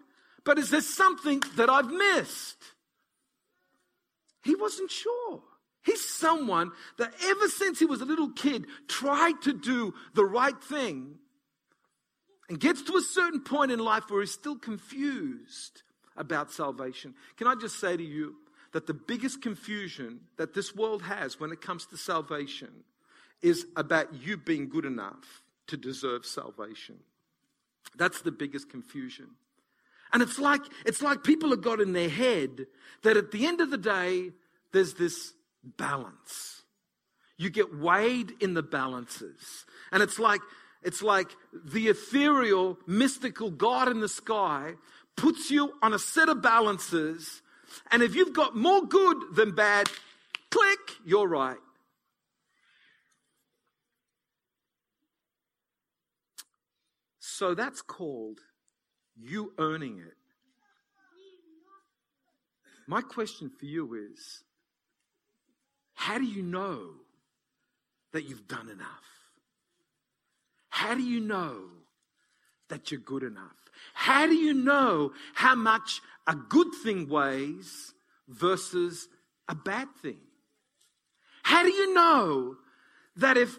but 0.44 0.58
is 0.58 0.70
there 0.70 0.82
something 0.82 1.42
that 1.56 1.70
I've 1.70 1.90
missed? 1.90 2.58
He 4.44 4.56
wasn't 4.56 4.92
sure. 4.92 5.42
He's 5.84 6.04
someone 6.04 6.72
that 6.98 7.14
ever 7.24 7.48
since 7.48 7.78
he 7.78 7.86
was 7.86 8.02
a 8.02 8.06
little 8.06 8.32
kid 8.32 8.66
tried 8.88 9.42
to 9.44 9.54
do 9.54 9.94
the 10.16 10.26
right 10.26 10.60
thing 10.64 11.20
and 12.50 12.60
gets 12.60 12.82
to 12.84 12.96
a 12.96 13.02
certain 13.02 13.42
point 13.42 13.72
in 13.72 13.80
life 13.80 14.04
where 14.10 14.22
he's 14.22 14.32
still 14.32 14.58
confused 14.58 15.82
about 16.16 16.52
salvation. 16.52 17.14
Can 17.38 17.48
I 17.48 17.56
just 17.56 17.80
say 17.80 17.98
to 17.98 18.04
you 18.04 18.36
that 18.72 18.88
the 18.88 18.94
biggest 18.94 19.42
confusion 19.42 20.20
that 20.38 20.54
this 20.54 20.76
world 20.76 21.02
has 21.02 21.40
when 21.40 21.52
it 21.52 21.62
comes 21.62 21.86
to 21.88 21.98
salvation 21.98 22.84
is 23.42 23.66
about 23.76 24.14
you 24.14 24.38
being 24.38 24.70
good 24.70 24.86
enough 24.86 25.44
to 25.68 25.78
deserve 25.78 26.26
salvation. 26.26 26.98
That's 27.96 28.22
the 28.22 28.32
biggest 28.32 28.70
confusion. 28.70 29.28
And 30.14 30.22
it's 30.22 30.40
like 30.40 30.62
it's 30.86 31.02
like 31.02 31.24
people 31.24 31.50
have 31.50 31.62
got 31.62 31.80
in 31.80 31.94
their 31.94 32.10
head 32.10 32.68
that 33.04 33.18
at 33.18 33.32
the 33.32 33.46
end 33.46 33.62
of 33.62 33.70
the 33.70 33.78
day 33.78 34.32
there's 34.72 34.94
this 34.96 35.34
balance. 35.64 36.64
You 37.38 37.50
get 37.50 37.78
weighed 37.78 38.34
in 38.40 38.54
the 38.54 38.64
balances. 38.64 39.66
And 39.92 40.02
it's 40.02 40.20
like 40.20 40.42
it's 40.86 41.02
like 41.02 41.36
the 41.52 41.88
ethereal, 41.88 42.78
mystical 42.86 43.50
God 43.50 43.90
in 43.90 44.00
the 44.00 44.08
sky 44.08 44.76
puts 45.18 45.50
you 45.50 45.74
on 45.82 45.94
a 45.94 46.00
set 46.00 46.30
of 46.30 46.44
balances. 46.44 47.42
And 47.92 48.04
if 48.04 48.14
you've 48.14 48.34
got 48.34 48.56
more 48.56 48.86
good 48.86 49.18
than 49.34 49.56
bad, 49.56 49.90
click, 50.52 50.80
you're 51.04 51.28
right. 51.28 51.58
So 57.20 57.56
that's 57.56 57.82
called 57.82 58.40
you 59.18 59.54
earning 59.58 59.98
it. 59.98 60.14
My 62.88 63.02
question 63.02 63.50
for 63.50 63.66
you 63.66 63.96
is 63.96 64.44
how 65.96 66.20
do 66.20 66.26
you 66.26 66.44
know 66.44 66.92
that 68.14 68.30
you've 68.30 68.48
done 68.48 68.70
enough? 68.70 69.15
How 70.76 70.94
do 70.94 71.02
you 71.02 71.22
know 71.22 71.56
that 72.68 72.92
you're 72.92 73.00
good 73.00 73.24
enough? 73.24 73.56
How 73.94 74.28
do 74.28 74.36
you 74.36 74.54
know 74.54 75.14
how 75.34 75.56
much 75.56 76.02
a 76.28 76.36
good 76.36 76.68
thing 76.84 77.08
weighs 77.08 77.94
versus 78.28 79.08
a 79.48 79.56
bad 79.56 79.88
thing? 80.02 80.20
How 81.44 81.64
do 81.64 81.72
you 81.72 81.94
know 81.94 82.58
that 83.16 83.38
if, 83.38 83.58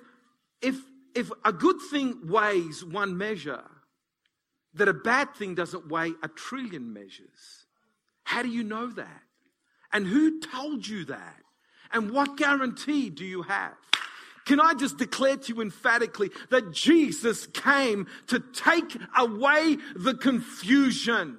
if, 0.60 0.76
if 1.14 1.30
a 1.42 1.54
good 1.54 1.78
thing 1.90 2.28
weighs 2.28 2.84
one 2.84 3.16
measure, 3.16 3.64
that 4.74 4.86
a 4.86 4.92
bad 4.92 5.34
thing 5.36 5.54
doesn't 5.54 5.88
weigh 5.88 6.12
a 6.22 6.28
trillion 6.28 6.92
measures? 6.92 7.64
How 8.24 8.42
do 8.42 8.50
you 8.50 8.62
know 8.62 8.88
that? 8.88 9.22
And 9.90 10.06
who 10.06 10.38
told 10.38 10.86
you 10.86 11.06
that? 11.06 11.40
And 11.92 12.10
what 12.10 12.36
guarantee 12.36 13.08
do 13.08 13.24
you 13.24 13.40
have? 13.40 13.78
Can 14.46 14.60
I 14.60 14.74
just 14.74 14.96
declare 14.96 15.36
to 15.36 15.54
you 15.54 15.60
emphatically 15.60 16.30
that 16.50 16.72
Jesus 16.72 17.46
came 17.48 18.06
to 18.28 18.38
take 18.38 18.96
away 19.18 19.76
the 19.94 20.14
confusion? 20.14 21.38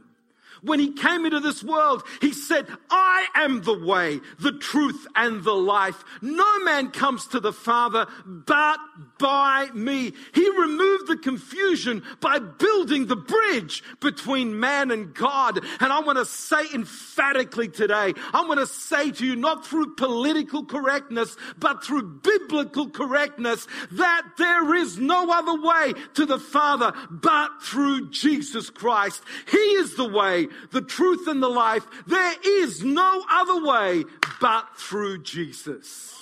When 0.62 0.80
he 0.80 0.94
came 0.94 1.26
into 1.26 1.40
this 1.40 1.64
world, 1.64 2.04
he 2.22 2.34
said, 2.34 2.68
I 2.90 3.28
am 3.36 3.64
the 3.64 3.78
way, 3.78 4.20
the 4.40 4.54
truth, 4.54 5.08
and 5.16 5.44
the 5.44 5.54
life. 5.54 6.04
No 6.22 6.60
man 6.64 6.92
comes 6.92 7.28
to 7.28 7.40
the 7.40 7.54
Father 7.54 8.08
but 8.26 8.80
by 9.20 9.70
me. 9.74 10.14
He 10.34 10.50
removed 10.50 11.08
the 11.08 11.18
confusion 11.18 12.04
by 12.20 12.40
building 12.40 13.08
the 13.08 13.16
bridge 13.16 13.84
between 14.00 14.60
man 14.60 14.92
and 14.92 15.14
God. 15.14 15.60
And 15.80 15.92
I 15.92 16.00
want 16.02 16.18
to 16.18 16.26
say 16.26 16.66
emphatically 16.74 17.68
today, 17.68 18.14
I 18.34 18.46
want 18.48 18.60
to 18.60 18.68
say 18.68 19.12
to 19.12 19.26
you, 19.26 19.36
not 19.36 19.66
through 19.66 19.96
political 19.96 20.66
correctness, 20.66 21.36
but 21.58 21.84
through 21.84 22.20
biblical 22.22 22.90
correctness, 22.90 23.68
that 23.92 24.24
there 24.38 24.76
is 24.76 24.98
no 24.98 25.30
other 25.32 25.62
way 25.62 25.94
to 26.16 26.26
the 26.26 26.40
Father 26.40 26.94
but 27.10 27.62
through 27.62 28.10
Jesus 28.10 28.70
Christ. 28.70 29.22
He 29.50 29.58
is 29.58 29.96
the 29.96 30.08
way, 30.08 30.47
the 30.72 30.82
truth 30.82 31.28
and 31.28 31.42
the 31.42 31.50
life. 31.50 31.86
There 32.06 32.36
is 32.44 32.84
no 32.84 33.24
other 33.30 33.66
way 33.66 34.04
but 34.40 34.68
through 34.78 35.24
Jesus. 35.24 36.14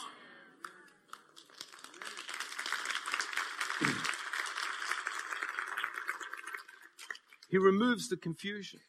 he 7.55 7.59
removes 7.59 8.09
the 8.09 8.17
confusion. 8.17 8.81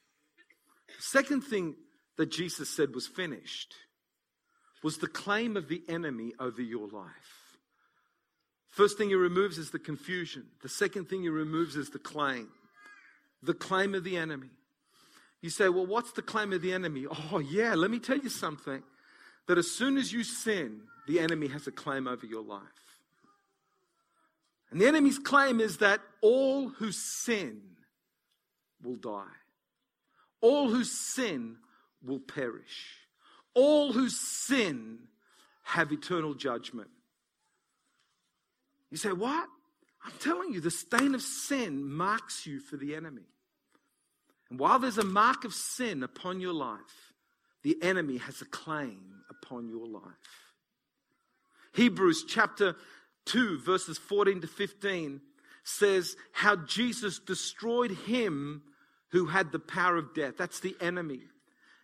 Second 0.98 1.42
thing 1.42 1.76
that 2.16 2.32
Jesus 2.32 2.68
said 2.68 2.96
was 2.96 3.06
finished 3.06 3.74
was 4.82 4.98
the 4.98 5.06
claim 5.06 5.56
of 5.56 5.68
the 5.68 5.82
enemy 5.88 6.32
over 6.40 6.60
your 6.60 6.88
life. 6.88 7.58
First 8.70 8.98
thing 8.98 9.10
he 9.10 9.14
removes 9.14 9.56
is 9.56 9.70
the 9.70 9.78
confusion. 9.78 10.46
The 10.62 10.68
second 10.68 11.08
thing 11.08 11.22
he 11.22 11.28
removes 11.28 11.76
is 11.76 11.90
the 11.90 12.00
claim. 12.00 12.48
The 13.40 13.54
claim 13.54 13.94
of 13.94 14.02
the 14.02 14.16
enemy. 14.16 14.50
You 15.42 15.50
say, 15.50 15.68
well, 15.68 15.86
what's 15.86 16.12
the 16.12 16.22
claim 16.22 16.52
of 16.52 16.62
the 16.62 16.72
enemy? 16.72 17.06
Oh, 17.32 17.38
yeah, 17.38 17.74
let 17.74 17.90
me 17.90 17.98
tell 17.98 18.18
you 18.18 18.28
something. 18.28 18.82
That 19.46 19.58
as 19.58 19.70
soon 19.70 19.96
as 19.96 20.12
you 20.12 20.24
sin, 20.24 20.82
the 21.06 21.20
enemy 21.20 21.48
has 21.48 21.66
a 21.66 21.72
claim 21.72 22.08
over 22.08 22.26
your 22.26 22.42
life. 22.42 22.62
And 24.70 24.80
the 24.80 24.86
enemy's 24.86 25.18
claim 25.18 25.60
is 25.60 25.78
that 25.78 26.00
all 26.20 26.68
who 26.68 26.90
sin 26.90 27.62
will 28.82 28.96
die. 28.96 29.24
All 30.40 30.68
who 30.68 30.84
sin 30.84 31.56
will 32.04 32.18
perish. 32.18 33.06
All 33.54 33.92
who 33.92 34.08
sin 34.08 34.98
have 35.62 35.92
eternal 35.92 36.34
judgment. 36.34 36.90
You 38.90 38.96
say, 38.96 39.12
What? 39.12 39.48
I'm 40.04 40.12
telling 40.20 40.52
you, 40.52 40.60
the 40.60 40.70
stain 40.70 41.14
of 41.14 41.22
sin 41.22 41.84
marks 41.84 42.46
you 42.46 42.60
for 42.60 42.76
the 42.76 42.94
enemy. 42.94 43.26
And 44.50 44.58
while 44.58 44.78
there's 44.78 44.98
a 44.98 45.04
mark 45.04 45.44
of 45.44 45.54
sin 45.54 46.02
upon 46.02 46.40
your 46.40 46.52
life, 46.52 47.12
the 47.62 47.76
enemy 47.82 48.18
has 48.18 48.40
a 48.40 48.46
claim 48.46 49.22
upon 49.28 49.68
your 49.68 49.86
life. 49.86 50.02
Hebrews 51.74 52.24
chapter 52.28 52.76
2, 53.26 53.58
verses 53.58 53.98
14 53.98 54.42
to 54.42 54.46
15 54.46 55.20
says 55.64 56.16
how 56.32 56.56
Jesus 56.56 57.18
destroyed 57.18 57.90
him 57.90 58.62
who 59.08 59.26
had 59.26 59.50
the 59.50 59.58
power 59.58 59.96
of 59.96 60.14
death. 60.14 60.34
That's 60.38 60.60
the 60.60 60.76
enemy. 60.80 61.22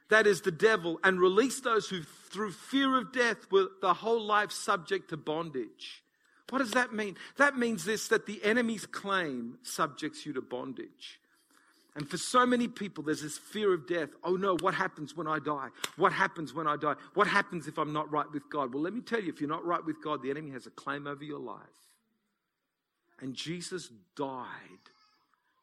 That 0.09 0.27
is 0.27 0.43
the 0.43 0.53
devil, 0.53 1.01
and 1.03 1.19
released 1.19 1.65
those 1.65 1.89
who, 1.89 2.03
through 2.03 2.53
fear 2.53 2.99
of 2.99 3.13
death, 3.13 3.51
were 3.51 3.69
the 3.81 3.95
whole 3.95 4.21
life 4.21 4.53
subject 4.53 5.09
to 5.09 5.17
bondage. 5.17 6.03
What 6.51 6.59
does 6.59 6.73
that 6.73 6.93
mean? 6.93 7.17
That 7.39 7.57
means 7.57 7.87
this 7.87 8.09
that 8.09 8.27
the 8.27 8.45
enemy's 8.45 8.85
claim 8.85 9.59
subjects 9.63 10.27
you 10.27 10.35
to 10.35 10.43
bondage. 10.43 11.19
And 11.95 12.09
for 12.09 12.17
so 12.17 12.47
many 12.47 12.69
people, 12.69 13.05
there's 13.05 13.21
this 13.21 13.37
fear 13.37 13.75
of 13.75 13.87
death. 13.87 14.09
Oh 14.25 14.37
no, 14.37 14.57
what 14.61 14.75
happens 14.75 15.15
when 15.15 15.27
I 15.27 15.39
die? 15.39 15.69
What 15.97 16.13
happens 16.13 16.55
when 16.55 16.67
I 16.67 16.77
die? 16.77 16.95
What 17.15 17.27
happens 17.27 17.69
if 17.69 17.79
I'm 17.79 17.93
not 17.93 18.11
right 18.11 18.31
with 18.33 18.49
God? 18.49 18.73
Well, 18.73 18.83
let 18.83 18.95
me 18.95 19.03
tell 19.03 19.21
you, 19.21 19.29
if 19.31 19.41
you're 19.41 19.51
not 19.51 19.65
right 19.65 19.85
with 19.85 20.03
God, 20.03 20.23
the 20.23 20.31
enemy 20.31 20.51
has 20.53 20.67
a 20.67 20.71
claim 20.71 21.07
over 21.07 21.23
your 21.23 21.39
life. 21.39 21.61
And 23.21 23.35
Jesus 23.35 23.91
died 24.17 24.47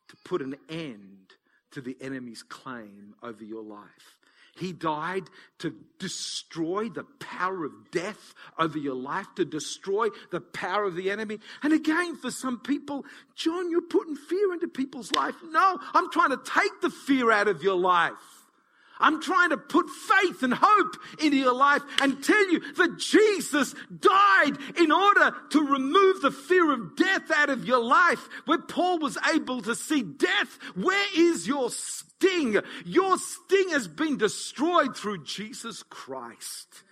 to 0.08 0.16
put 0.24 0.42
an 0.42 0.56
end 0.70 1.34
to 1.72 1.82
the 1.82 1.98
enemy's 2.00 2.44
claim 2.44 3.16
over 3.24 3.44
your 3.44 3.64
life. 3.64 4.19
He 4.60 4.74
died 4.74 5.24
to 5.60 5.74
destroy 6.00 6.90
the 6.90 7.06
power 7.20 7.66
of 7.66 7.92
death 7.92 8.34
over 8.58 8.78
your 8.78 8.96
life, 8.96 9.28
to 9.36 9.46
destroy 9.46 10.10
the 10.32 10.42
power 10.42 10.84
of 10.84 10.96
the 10.96 11.10
enemy. 11.12 11.40
And 11.64 11.74
again, 11.74 12.16
for 12.18 12.30
some 12.30 12.60
people, 12.60 13.06
John, 13.36 13.72
you're 13.72 13.82
putting 13.82 14.16
fear 14.16 14.54
into 14.54 14.68
people's 14.68 15.12
life. 15.14 15.36
No, 15.50 15.80
I'm 15.94 16.12
trying 16.12 16.32
to 16.32 16.42
take 16.44 16.82
the 16.82 16.90
fear 16.90 17.32
out 17.32 17.48
of 17.48 17.64
your 17.64 17.78
life. 17.78 18.14
I'm 19.00 19.22
trying 19.22 19.52
to 19.52 19.58
put 19.58 19.90
faith 19.90 20.44
and 20.44 20.54
hope 20.54 20.98
into 21.20 21.38
your 21.38 21.54
life 21.54 21.82
and 22.02 22.24
tell 22.24 22.52
you 22.52 22.60
that 22.74 22.98
Jesus 22.98 23.74
died 24.00 24.58
in 24.78 24.92
order 24.92 25.36
to 25.52 25.66
remove 25.66 26.22
the 26.22 26.32
fear 26.32 26.72
of 26.72 26.96
death 26.96 27.32
out 27.32 27.50
of 27.50 27.66
your 27.66 27.84
life. 27.84 28.28
Where 28.46 28.60
Paul 28.60 29.00
was 29.00 29.18
able 29.34 29.62
to 29.62 29.76
see 29.76 30.04
death, 30.04 30.60
where 30.76 31.08
is 31.16 31.48
your 31.48 31.70
sting? 31.70 32.58
Your 32.86 33.18
sting 33.18 33.70
has 33.70 33.88
been 33.88 34.18
destroyed 34.18 34.98
through 34.98 35.24
Jesus 35.24 35.84
Christ. 35.84 36.84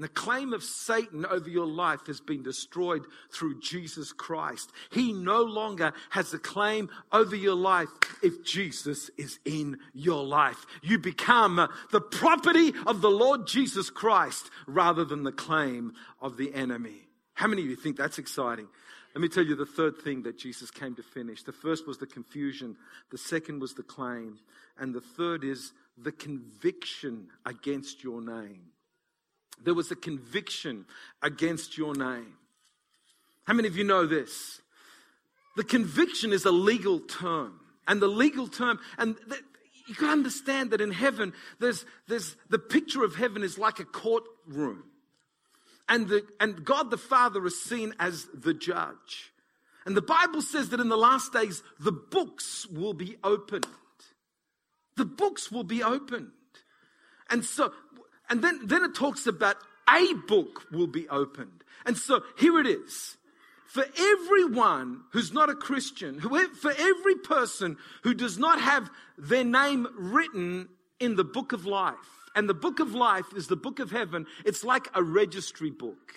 And 0.00 0.08
the 0.08 0.14
claim 0.14 0.54
of 0.54 0.62
Satan 0.62 1.26
over 1.26 1.50
your 1.50 1.66
life 1.66 2.06
has 2.06 2.22
been 2.22 2.42
destroyed 2.42 3.04
through 3.30 3.60
Jesus 3.60 4.14
Christ. 4.14 4.72
He 4.90 5.12
no 5.12 5.42
longer 5.42 5.92
has 6.08 6.32
a 6.32 6.38
claim 6.38 6.88
over 7.12 7.36
your 7.36 7.54
life 7.54 7.90
if 8.22 8.42
Jesus 8.42 9.10
is 9.18 9.38
in 9.44 9.76
your 9.92 10.24
life. 10.24 10.64
You 10.82 10.98
become 10.98 11.68
the 11.90 12.00
property 12.00 12.72
of 12.86 13.02
the 13.02 13.10
Lord 13.10 13.46
Jesus 13.46 13.90
Christ 13.90 14.50
rather 14.66 15.04
than 15.04 15.22
the 15.22 15.32
claim 15.32 15.92
of 16.22 16.38
the 16.38 16.54
enemy. 16.54 17.06
How 17.34 17.46
many 17.48 17.60
of 17.60 17.68
you 17.68 17.76
think 17.76 17.98
that's 17.98 18.18
exciting? 18.18 18.68
Let 19.14 19.20
me 19.20 19.28
tell 19.28 19.44
you 19.44 19.54
the 19.54 19.66
third 19.66 19.98
thing 19.98 20.22
that 20.22 20.38
Jesus 20.38 20.70
came 20.70 20.94
to 20.94 21.02
finish. 21.02 21.42
The 21.42 21.52
first 21.52 21.86
was 21.86 21.98
the 21.98 22.06
confusion, 22.06 22.74
the 23.10 23.18
second 23.18 23.60
was 23.60 23.74
the 23.74 23.82
claim, 23.82 24.38
and 24.78 24.94
the 24.94 25.02
third 25.02 25.44
is 25.44 25.74
the 25.98 26.12
conviction 26.12 27.28
against 27.44 28.02
your 28.02 28.22
name 28.22 28.69
there 29.64 29.74
was 29.74 29.90
a 29.90 29.96
conviction 29.96 30.86
against 31.22 31.76
your 31.76 31.94
name. 31.94 32.34
How 33.44 33.54
many 33.54 33.68
of 33.68 33.76
you 33.76 33.84
know 33.84 34.06
this? 34.06 34.60
The 35.56 35.64
conviction 35.64 36.32
is 36.32 36.44
a 36.44 36.50
legal 36.50 37.00
term. 37.00 37.60
And 37.88 38.00
the 38.00 38.06
legal 38.06 38.46
term, 38.46 38.78
and 38.98 39.16
you 39.88 39.94
can 39.94 40.08
understand 40.08 40.70
that 40.70 40.80
in 40.80 40.92
heaven, 40.92 41.32
there's, 41.58 41.84
there's 42.06 42.36
the 42.48 42.58
picture 42.58 43.02
of 43.02 43.16
heaven 43.16 43.42
is 43.42 43.58
like 43.58 43.80
a 43.80 43.84
courtroom. 43.84 44.84
And, 45.88 46.08
the, 46.08 46.24
and 46.38 46.64
God 46.64 46.90
the 46.90 46.96
Father 46.96 47.44
is 47.46 47.60
seen 47.60 47.94
as 47.98 48.26
the 48.32 48.54
judge. 48.54 49.32
And 49.84 49.96
the 49.96 50.02
Bible 50.02 50.42
says 50.42 50.68
that 50.68 50.78
in 50.78 50.88
the 50.88 50.96
last 50.96 51.32
days, 51.32 51.64
the 51.80 51.90
books 51.90 52.66
will 52.68 52.94
be 52.94 53.16
opened. 53.24 53.66
The 54.96 55.04
books 55.04 55.50
will 55.50 55.64
be 55.64 55.82
opened. 55.82 56.30
And 57.28 57.44
so 57.44 57.72
and 58.30 58.42
then, 58.42 58.60
then 58.64 58.84
it 58.84 58.94
talks 58.94 59.26
about 59.26 59.56
a 59.88 60.14
book 60.28 60.64
will 60.70 60.86
be 60.86 61.08
opened. 61.08 61.64
And 61.84 61.96
so 61.96 62.22
here 62.38 62.58
it 62.60 62.66
is. 62.66 63.16
For 63.66 63.84
everyone 63.98 65.02
who's 65.10 65.32
not 65.32 65.50
a 65.50 65.54
Christian, 65.54 66.20
for 66.20 66.72
every 66.76 67.14
person 67.16 67.76
who 68.02 68.14
does 68.14 68.38
not 68.38 68.60
have 68.60 68.90
their 69.16 69.44
name 69.44 69.86
written 69.96 70.68
in 70.98 71.16
the 71.16 71.24
book 71.24 71.52
of 71.52 71.66
life, 71.66 71.94
and 72.34 72.48
the 72.48 72.54
book 72.54 72.80
of 72.80 72.94
life 72.94 73.26
is 73.36 73.46
the 73.48 73.56
book 73.56 73.78
of 73.78 73.90
heaven, 73.90 74.26
it's 74.44 74.64
like 74.64 74.88
a 74.94 75.02
registry 75.02 75.70
book. 75.70 76.14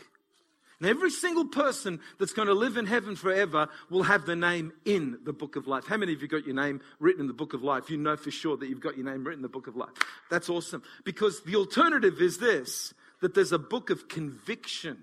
And 0.84 0.89
every 0.89 1.12
single 1.12 1.46
person 1.46 2.02
that's 2.19 2.34
going 2.34 2.50
to 2.50 2.54
live 2.54 2.76
in 2.76 2.86
heaven 2.86 3.15
forever 3.15 3.69
will 3.89 4.04
have 4.04 4.26
the 4.26 4.36
name 4.36 4.74
in 4.84 5.17
the 5.24 5.32
book 5.32 5.56
of 5.56 5.65
life. 5.65 5.88
How 5.88 5.96
many 5.96 6.12
of 6.12 6.22
you 6.22 6.28
got 6.28 6.46
your 6.46 6.56
name 6.56 6.82
written 7.00 7.22
in 7.22 7.28
the 7.28 7.34
book 7.34 7.54
of 7.54 7.63
life? 7.63 7.89
You 7.89 7.96
know 7.96 8.17
for 8.17 8.32
sure 8.32 8.58
that 8.58 8.67
you've 8.67 8.82
got 8.82 8.98
your 8.98 9.06
name 9.06 9.24
written 9.24 9.39
in 9.39 9.43
the 9.43 9.48
book 9.48 9.67
of 9.67 9.78
life. 9.78 9.93
That's 10.30 10.50
awesome. 10.50 10.84
Because 11.06 11.41
the 11.43 11.56
alternative 11.56 12.19
is 12.19 12.38
this 12.38 12.93
that 13.22 13.34
there's 13.34 13.54
a 13.54 13.58
book 13.58 13.91
of 13.91 14.10
conviction. 14.10 14.98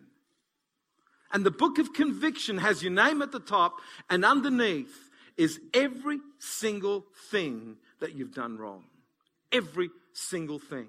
And 1.33 1.47
the 1.47 1.51
book 1.51 1.79
of 1.79 1.95
conviction 1.95 2.59
has 2.59 2.83
your 2.83 2.93
name 2.93 3.23
at 3.23 3.33
the 3.33 3.41
top, 3.41 3.77
and 4.11 4.23
underneath 4.23 5.09
is 5.39 5.59
every 5.73 6.19
single 6.39 7.07
thing 7.31 7.77
that 8.01 8.15
you've 8.15 8.35
done 8.35 8.59
wrong. 8.59 8.85
Every 9.51 9.89
single 10.13 10.59
thing. 10.59 10.89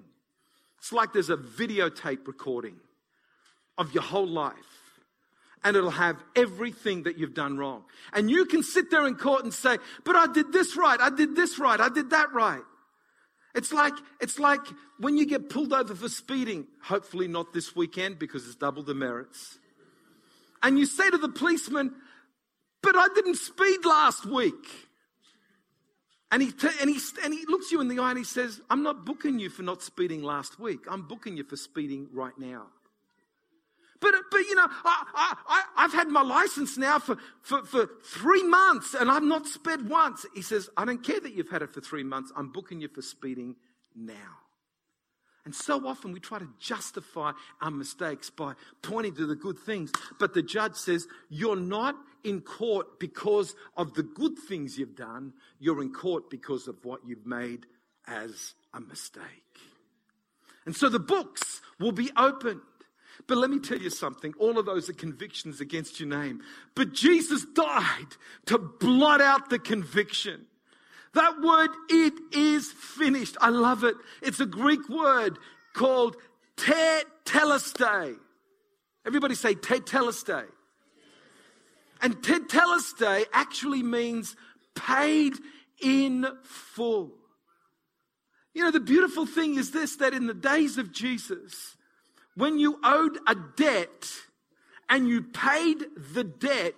It's 0.80 0.92
like 0.92 1.14
there's 1.14 1.30
a 1.30 1.38
videotape 1.38 2.26
recording 2.26 2.76
of 3.78 3.94
your 3.94 4.02
whole 4.02 4.28
life 4.28 4.81
and 5.64 5.76
it'll 5.76 5.90
have 5.90 6.16
everything 6.34 7.04
that 7.04 7.18
you've 7.18 7.34
done 7.34 7.56
wrong. 7.56 7.84
And 8.12 8.30
you 8.30 8.44
can 8.46 8.62
sit 8.62 8.90
there 8.90 9.06
in 9.06 9.14
court 9.14 9.44
and 9.44 9.54
say, 9.54 9.78
but 10.04 10.16
I 10.16 10.26
did 10.32 10.52
this 10.52 10.76
right, 10.76 11.00
I 11.00 11.10
did 11.10 11.36
this 11.36 11.58
right, 11.58 11.80
I 11.80 11.88
did 11.88 12.10
that 12.10 12.32
right. 12.32 12.62
It's 13.54 13.72
like, 13.72 13.94
it's 14.20 14.38
like 14.38 14.60
when 14.98 15.16
you 15.16 15.26
get 15.26 15.50
pulled 15.50 15.72
over 15.72 15.94
for 15.94 16.08
speeding, 16.08 16.66
hopefully 16.82 17.28
not 17.28 17.52
this 17.52 17.76
weekend 17.76 18.18
because 18.18 18.46
it's 18.46 18.56
double 18.56 18.82
demerits. 18.82 19.58
And 20.62 20.78
you 20.78 20.86
say 20.86 21.10
to 21.10 21.18
the 21.18 21.28
policeman, 21.28 21.92
but 22.82 22.96
I 22.96 23.08
didn't 23.14 23.36
speed 23.36 23.84
last 23.84 24.24
week. 24.24 24.66
And 26.30 26.42
he, 26.42 26.50
t- 26.50 26.68
and, 26.80 26.88
he, 26.88 26.98
and 27.22 27.34
he 27.34 27.44
looks 27.46 27.70
you 27.70 27.80
in 27.82 27.88
the 27.88 27.98
eye 27.98 28.10
and 28.10 28.18
he 28.18 28.24
says, 28.24 28.60
I'm 28.70 28.82
not 28.82 29.04
booking 29.04 29.38
you 29.38 29.50
for 29.50 29.62
not 29.62 29.82
speeding 29.82 30.22
last 30.22 30.58
week. 30.58 30.80
I'm 30.90 31.02
booking 31.02 31.36
you 31.36 31.44
for 31.44 31.56
speeding 31.56 32.08
right 32.12 32.36
now. 32.38 32.68
But, 34.02 34.14
but 34.30 34.38
you 34.40 34.56
know, 34.56 34.66
I, 34.68 35.34
I, 35.46 35.62
I've 35.76 35.92
had 35.92 36.08
my 36.08 36.22
license 36.22 36.76
now 36.76 36.98
for, 36.98 37.16
for, 37.40 37.62
for 37.62 37.88
three 38.04 38.42
months 38.42 38.94
and 38.94 39.10
I've 39.10 39.22
not 39.22 39.46
sped 39.46 39.88
once. 39.88 40.26
He 40.34 40.42
says, 40.42 40.68
I 40.76 40.84
don't 40.84 41.02
care 41.02 41.20
that 41.20 41.32
you've 41.32 41.48
had 41.48 41.62
it 41.62 41.70
for 41.70 41.80
three 41.80 42.02
months. 42.02 42.32
I'm 42.36 42.50
booking 42.50 42.80
you 42.80 42.88
for 42.88 43.00
speeding 43.00 43.54
now. 43.94 44.42
And 45.44 45.54
so 45.54 45.86
often 45.86 46.12
we 46.12 46.20
try 46.20 46.38
to 46.38 46.48
justify 46.58 47.32
our 47.60 47.70
mistakes 47.70 48.28
by 48.30 48.54
pointing 48.82 49.14
to 49.16 49.26
the 49.26 49.34
good 49.34 49.58
things. 49.58 49.90
But 50.18 50.34
the 50.34 50.42
judge 50.42 50.74
says, 50.74 51.06
You're 51.30 51.56
not 51.56 51.96
in 52.22 52.42
court 52.42 53.00
because 53.00 53.56
of 53.76 53.94
the 53.94 54.04
good 54.04 54.38
things 54.38 54.78
you've 54.78 54.94
done. 54.94 55.32
You're 55.58 55.82
in 55.82 55.92
court 55.92 56.30
because 56.30 56.68
of 56.68 56.84
what 56.84 57.00
you've 57.04 57.26
made 57.26 57.66
as 58.06 58.54
a 58.72 58.80
mistake. 58.80 59.22
And 60.64 60.76
so 60.76 60.88
the 60.88 61.00
books 61.00 61.60
will 61.80 61.92
be 61.92 62.10
opened. 62.16 62.60
But 63.26 63.38
let 63.38 63.50
me 63.50 63.58
tell 63.58 63.78
you 63.78 63.90
something 63.90 64.34
all 64.38 64.58
of 64.58 64.66
those 64.66 64.88
are 64.88 64.94
convictions 64.94 65.60
against 65.60 66.00
your 66.00 66.08
name. 66.08 66.42
But 66.74 66.92
Jesus 66.92 67.44
died 67.54 68.16
to 68.46 68.58
blot 68.58 69.20
out 69.20 69.50
the 69.50 69.58
conviction. 69.58 70.46
That 71.14 71.40
word, 71.40 71.70
it 71.88 72.14
is 72.32 72.72
finished. 72.72 73.36
I 73.40 73.50
love 73.50 73.84
it. 73.84 73.96
It's 74.22 74.40
a 74.40 74.46
Greek 74.46 74.88
word 74.88 75.38
called 75.74 76.16
tetelestai. 76.56 78.16
Everybody 79.06 79.34
say 79.34 79.54
tetelestai. 79.54 80.44
And 82.00 82.16
tetelestai 82.16 83.26
actually 83.32 83.82
means 83.82 84.36
paid 84.74 85.34
in 85.80 86.26
full. 86.42 87.12
You 88.54 88.64
know, 88.64 88.70
the 88.70 88.80
beautiful 88.80 89.26
thing 89.26 89.56
is 89.56 89.70
this 89.70 89.96
that 89.96 90.14
in 90.14 90.26
the 90.26 90.34
days 90.34 90.78
of 90.78 90.92
Jesus, 90.92 91.76
when 92.34 92.58
you 92.58 92.78
owed 92.82 93.18
a 93.26 93.34
debt 93.56 94.10
and 94.88 95.08
you 95.08 95.22
paid 95.22 95.84
the 96.14 96.24
debt, 96.24 96.74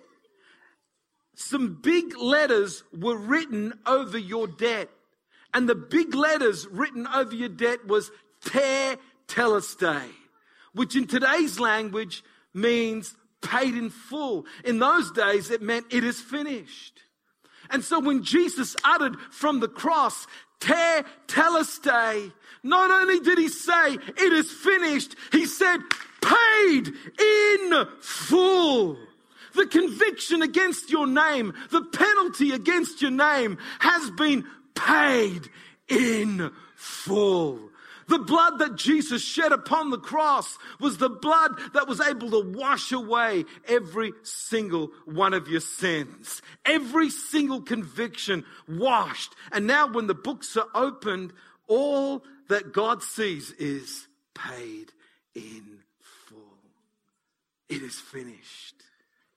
some 1.35 1.79
big 1.81 2.17
letters 2.17 2.83
were 2.97 3.17
written 3.17 3.73
over 3.85 4.17
your 4.17 4.47
debt. 4.47 4.89
And 5.53 5.69
the 5.69 5.75
big 5.75 6.15
letters 6.15 6.67
written 6.67 7.07
over 7.07 7.33
your 7.33 7.49
debt 7.49 7.85
was 7.87 8.11
te 8.43 8.95
telestai, 9.27 10.09
which 10.73 10.95
in 10.95 11.07
today's 11.07 11.59
language 11.59 12.23
means 12.53 13.15
paid 13.41 13.75
in 13.75 13.89
full. 13.89 14.45
In 14.63 14.79
those 14.79 15.11
days, 15.11 15.51
it 15.51 15.61
meant 15.61 15.85
it 15.91 16.03
is 16.03 16.19
finished. 16.19 17.01
And 17.69 17.83
so 17.83 17.99
when 17.99 18.23
Jesus 18.23 18.75
uttered 18.83 19.19
from 19.31 19.59
the 19.59 19.67
cross, 19.67 20.27
te 20.59 20.73
telestai. 21.27 22.31
Not 22.63 22.89
only 22.89 23.19
did 23.19 23.37
he 23.37 23.47
say, 23.49 23.93
it 23.93 24.33
is 24.33 24.51
finished, 24.51 25.15
he 25.31 25.45
said, 25.45 25.79
paid 26.21 26.87
in 27.19 27.87
full. 28.01 28.97
The 29.53 29.67
conviction 29.67 30.41
against 30.41 30.89
your 30.89 31.07
name, 31.07 31.53
the 31.69 31.83
penalty 31.83 32.51
against 32.51 33.01
your 33.01 33.11
name 33.11 33.57
has 33.79 34.09
been 34.11 34.45
paid 34.73 35.49
in 35.87 36.51
full. 36.75 37.69
The 38.07 38.19
blood 38.19 38.59
that 38.59 38.75
Jesus 38.75 39.23
shed 39.23 39.51
upon 39.51 39.89
the 39.89 39.97
cross 39.97 40.57
was 40.79 40.97
the 40.97 41.09
blood 41.09 41.59
that 41.73 41.87
was 41.87 41.99
able 41.99 42.29
to 42.31 42.51
wash 42.57 42.91
away 42.91 43.45
every 43.67 44.13
single 44.23 44.91
one 45.05 45.33
of 45.33 45.47
your 45.47 45.61
sins. 45.61 46.41
Every 46.65 47.09
single 47.09 47.61
conviction 47.61 48.45
washed. 48.67 49.33
And 49.51 49.65
now 49.65 49.87
when 49.87 50.07
the 50.07 50.13
books 50.13 50.55
are 50.55 50.67
opened, 50.75 51.33
all 51.67 52.23
that 52.49 52.73
God 52.73 53.01
sees 53.01 53.51
is 53.51 54.07
paid 54.35 54.91
in 55.33 55.79
full. 55.99 56.59
It 57.69 57.81
is 57.81 57.99
finished. 57.99 58.75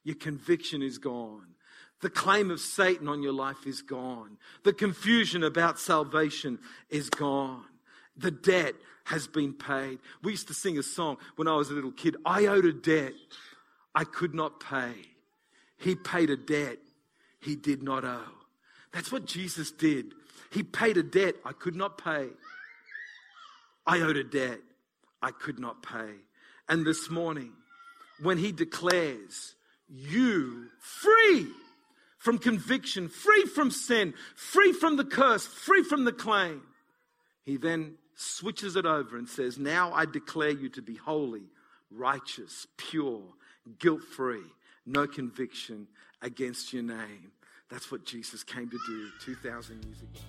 Your 0.05 0.17
conviction 0.17 0.83
is 0.83 0.99
gone. 0.99 1.55
The 2.01 2.11
claim 2.11 2.51
of 2.51 2.61
Satan 2.61 3.09
on 3.09 3.23
your 3.23 3.33
life 3.33 3.67
is 3.67 3.83
gone. 3.83 4.39
The 4.63 4.73
confusion 4.73 5.43
about 5.43 5.79
salvation 5.79 6.59
is 6.91 7.11
gone. 7.11 7.65
The 8.19 8.31
debt 8.31 8.75
has 9.05 9.27
been 9.27 9.55
paid. 9.55 9.99
We 10.23 10.33
used 10.33 10.49
to 10.49 10.55
sing 10.55 10.77
a 10.79 10.83
song 10.83 11.17
when 11.37 11.49
I 11.49 11.55
was 11.57 11.71
a 11.71 11.75
little 11.75 11.93
kid 11.93 12.17
I 12.27 12.47
owed 12.47 12.67
a 12.67 12.73
debt 12.73 13.15
I 13.95 14.05
could 14.05 14.35
not 14.35 14.61
pay. 14.61 14.93
He 15.79 15.95
paid 15.95 16.31
a 16.31 16.37
debt 16.37 16.79
he 17.41 17.57
did 17.57 17.83
not 17.83 18.05
owe. 18.05 18.35
That's 18.93 19.13
what 19.13 19.25
Jesus 19.25 19.71
did. 19.71 20.13
He 20.51 20.63
paid 20.63 20.97
a 20.97 21.03
debt 21.03 21.37
I 21.45 21.53
could 21.53 21.77
not 21.77 21.99
pay. 21.99 22.29
I 23.87 24.01
owed 24.01 24.17
a 24.17 24.25
debt 24.25 24.61
I 25.23 25.31
could 25.31 25.59
not 25.59 25.83
pay. 25.83 26.11
And 26.69 26.87
this 26.87 27.09
morning, 27.09 27.53
when 28.21 28.39
he 28.39 28.53
declares 28.53 29.55
you 29.89 30.67
free 30.81 31.49
from 32.19 32.39
conviction, 32.39 33.09
free 33.09 33.45
from 33.45 33.71
sin, 33.71 34.13
free 34.37 34.73
from 34.73 34.97
the 34.97 35.05
curse, 35.05 35.47
free 35.47 35.83
from 35.83 36.05
the 36.05 36.13
claim, 36.13 36.63
he 37.45 37.57
then 37.57 37.95
switches 38.19 38.77
it 38.77 38.85
over 38.85 39.17
and 39.17 39.29
says, 39.29 39.59
Now 39.59 39.93
I 39.93 40.05
declare 40.05 40.51
you 40.51 40.69
to 40.71 40.83
be 40.83 40.97
holy, 40.97 41.45
righteous, 41.91 42.67
pure, 42.77 43.23
guilt 43.79 44.03
free, 44.03 44.45
no 44.85 45.07
conviction 45.07 45.87
against 46.21 46.73
your 46.73 46.83
name. 46.83 47.33
That's 47.71 47.93
what 47.93 48.05
Jesus 48.05 48.43
came 48.43 48.69
to 48.71 48.79
do 48.87 49.11
2,000 49.25 49.85
years 49.85 50.03
ago. 50.03 50.21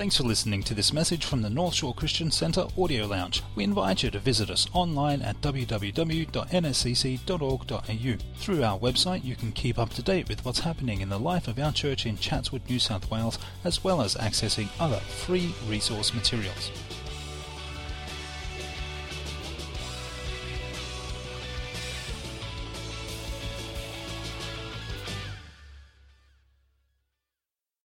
Thanks 0.00 0.16
for 0.16 0.22
listening 0.22 0.62
to 0.62 0.72
this 0.72 0.94
message 0.94 1.26
from 1.26 1.42
the 1.42 1.50
North 1.50 1.74
Shore 1.74 1.92
Christian 1.92 2.30
Centre 2.30 2.64
Audio 2.78 3.04
Lounge. 3.04 3.42
We 3.54 3.64
invite 3.64 4.02
you 4.02 4.10
to 4.12 4.18
visit 4.18 4.48
us 4.48 4.66
online 4.72 5.20
at 5.20 5.42
www.nscc.org.au. 5.42 8.38
Through 8.38 8.64
our 8.64 8.78
website, 8.78 9.24
you 9.24 9.36
can 9.36 9.52
keep 9.52 9.78
up 9.78 9.90
to 9.90 10.02
date 10.02 10.30
with 10.30 10.42
what's 10.42 10.60
happening 10.60 11.02
in 11.02 11.10
the 11.10 11.20
life 11.20 11.48
of 11.48 11.58
our 11.58 11.70
church 11.70 12.06
in 12.06 12.16
Chatswood, 12.16 12.62
New 12.66 12.78
South 12.78 13.10
Wales, 13.10 13.38
as 13.62 13.84
well 13.84 14.00
as 14.00 14.14
accessing 14.14 14.70
other 14.80 15.00
free 15.00 15.54
resource 15.68 16.14
materials. 16.14 16.70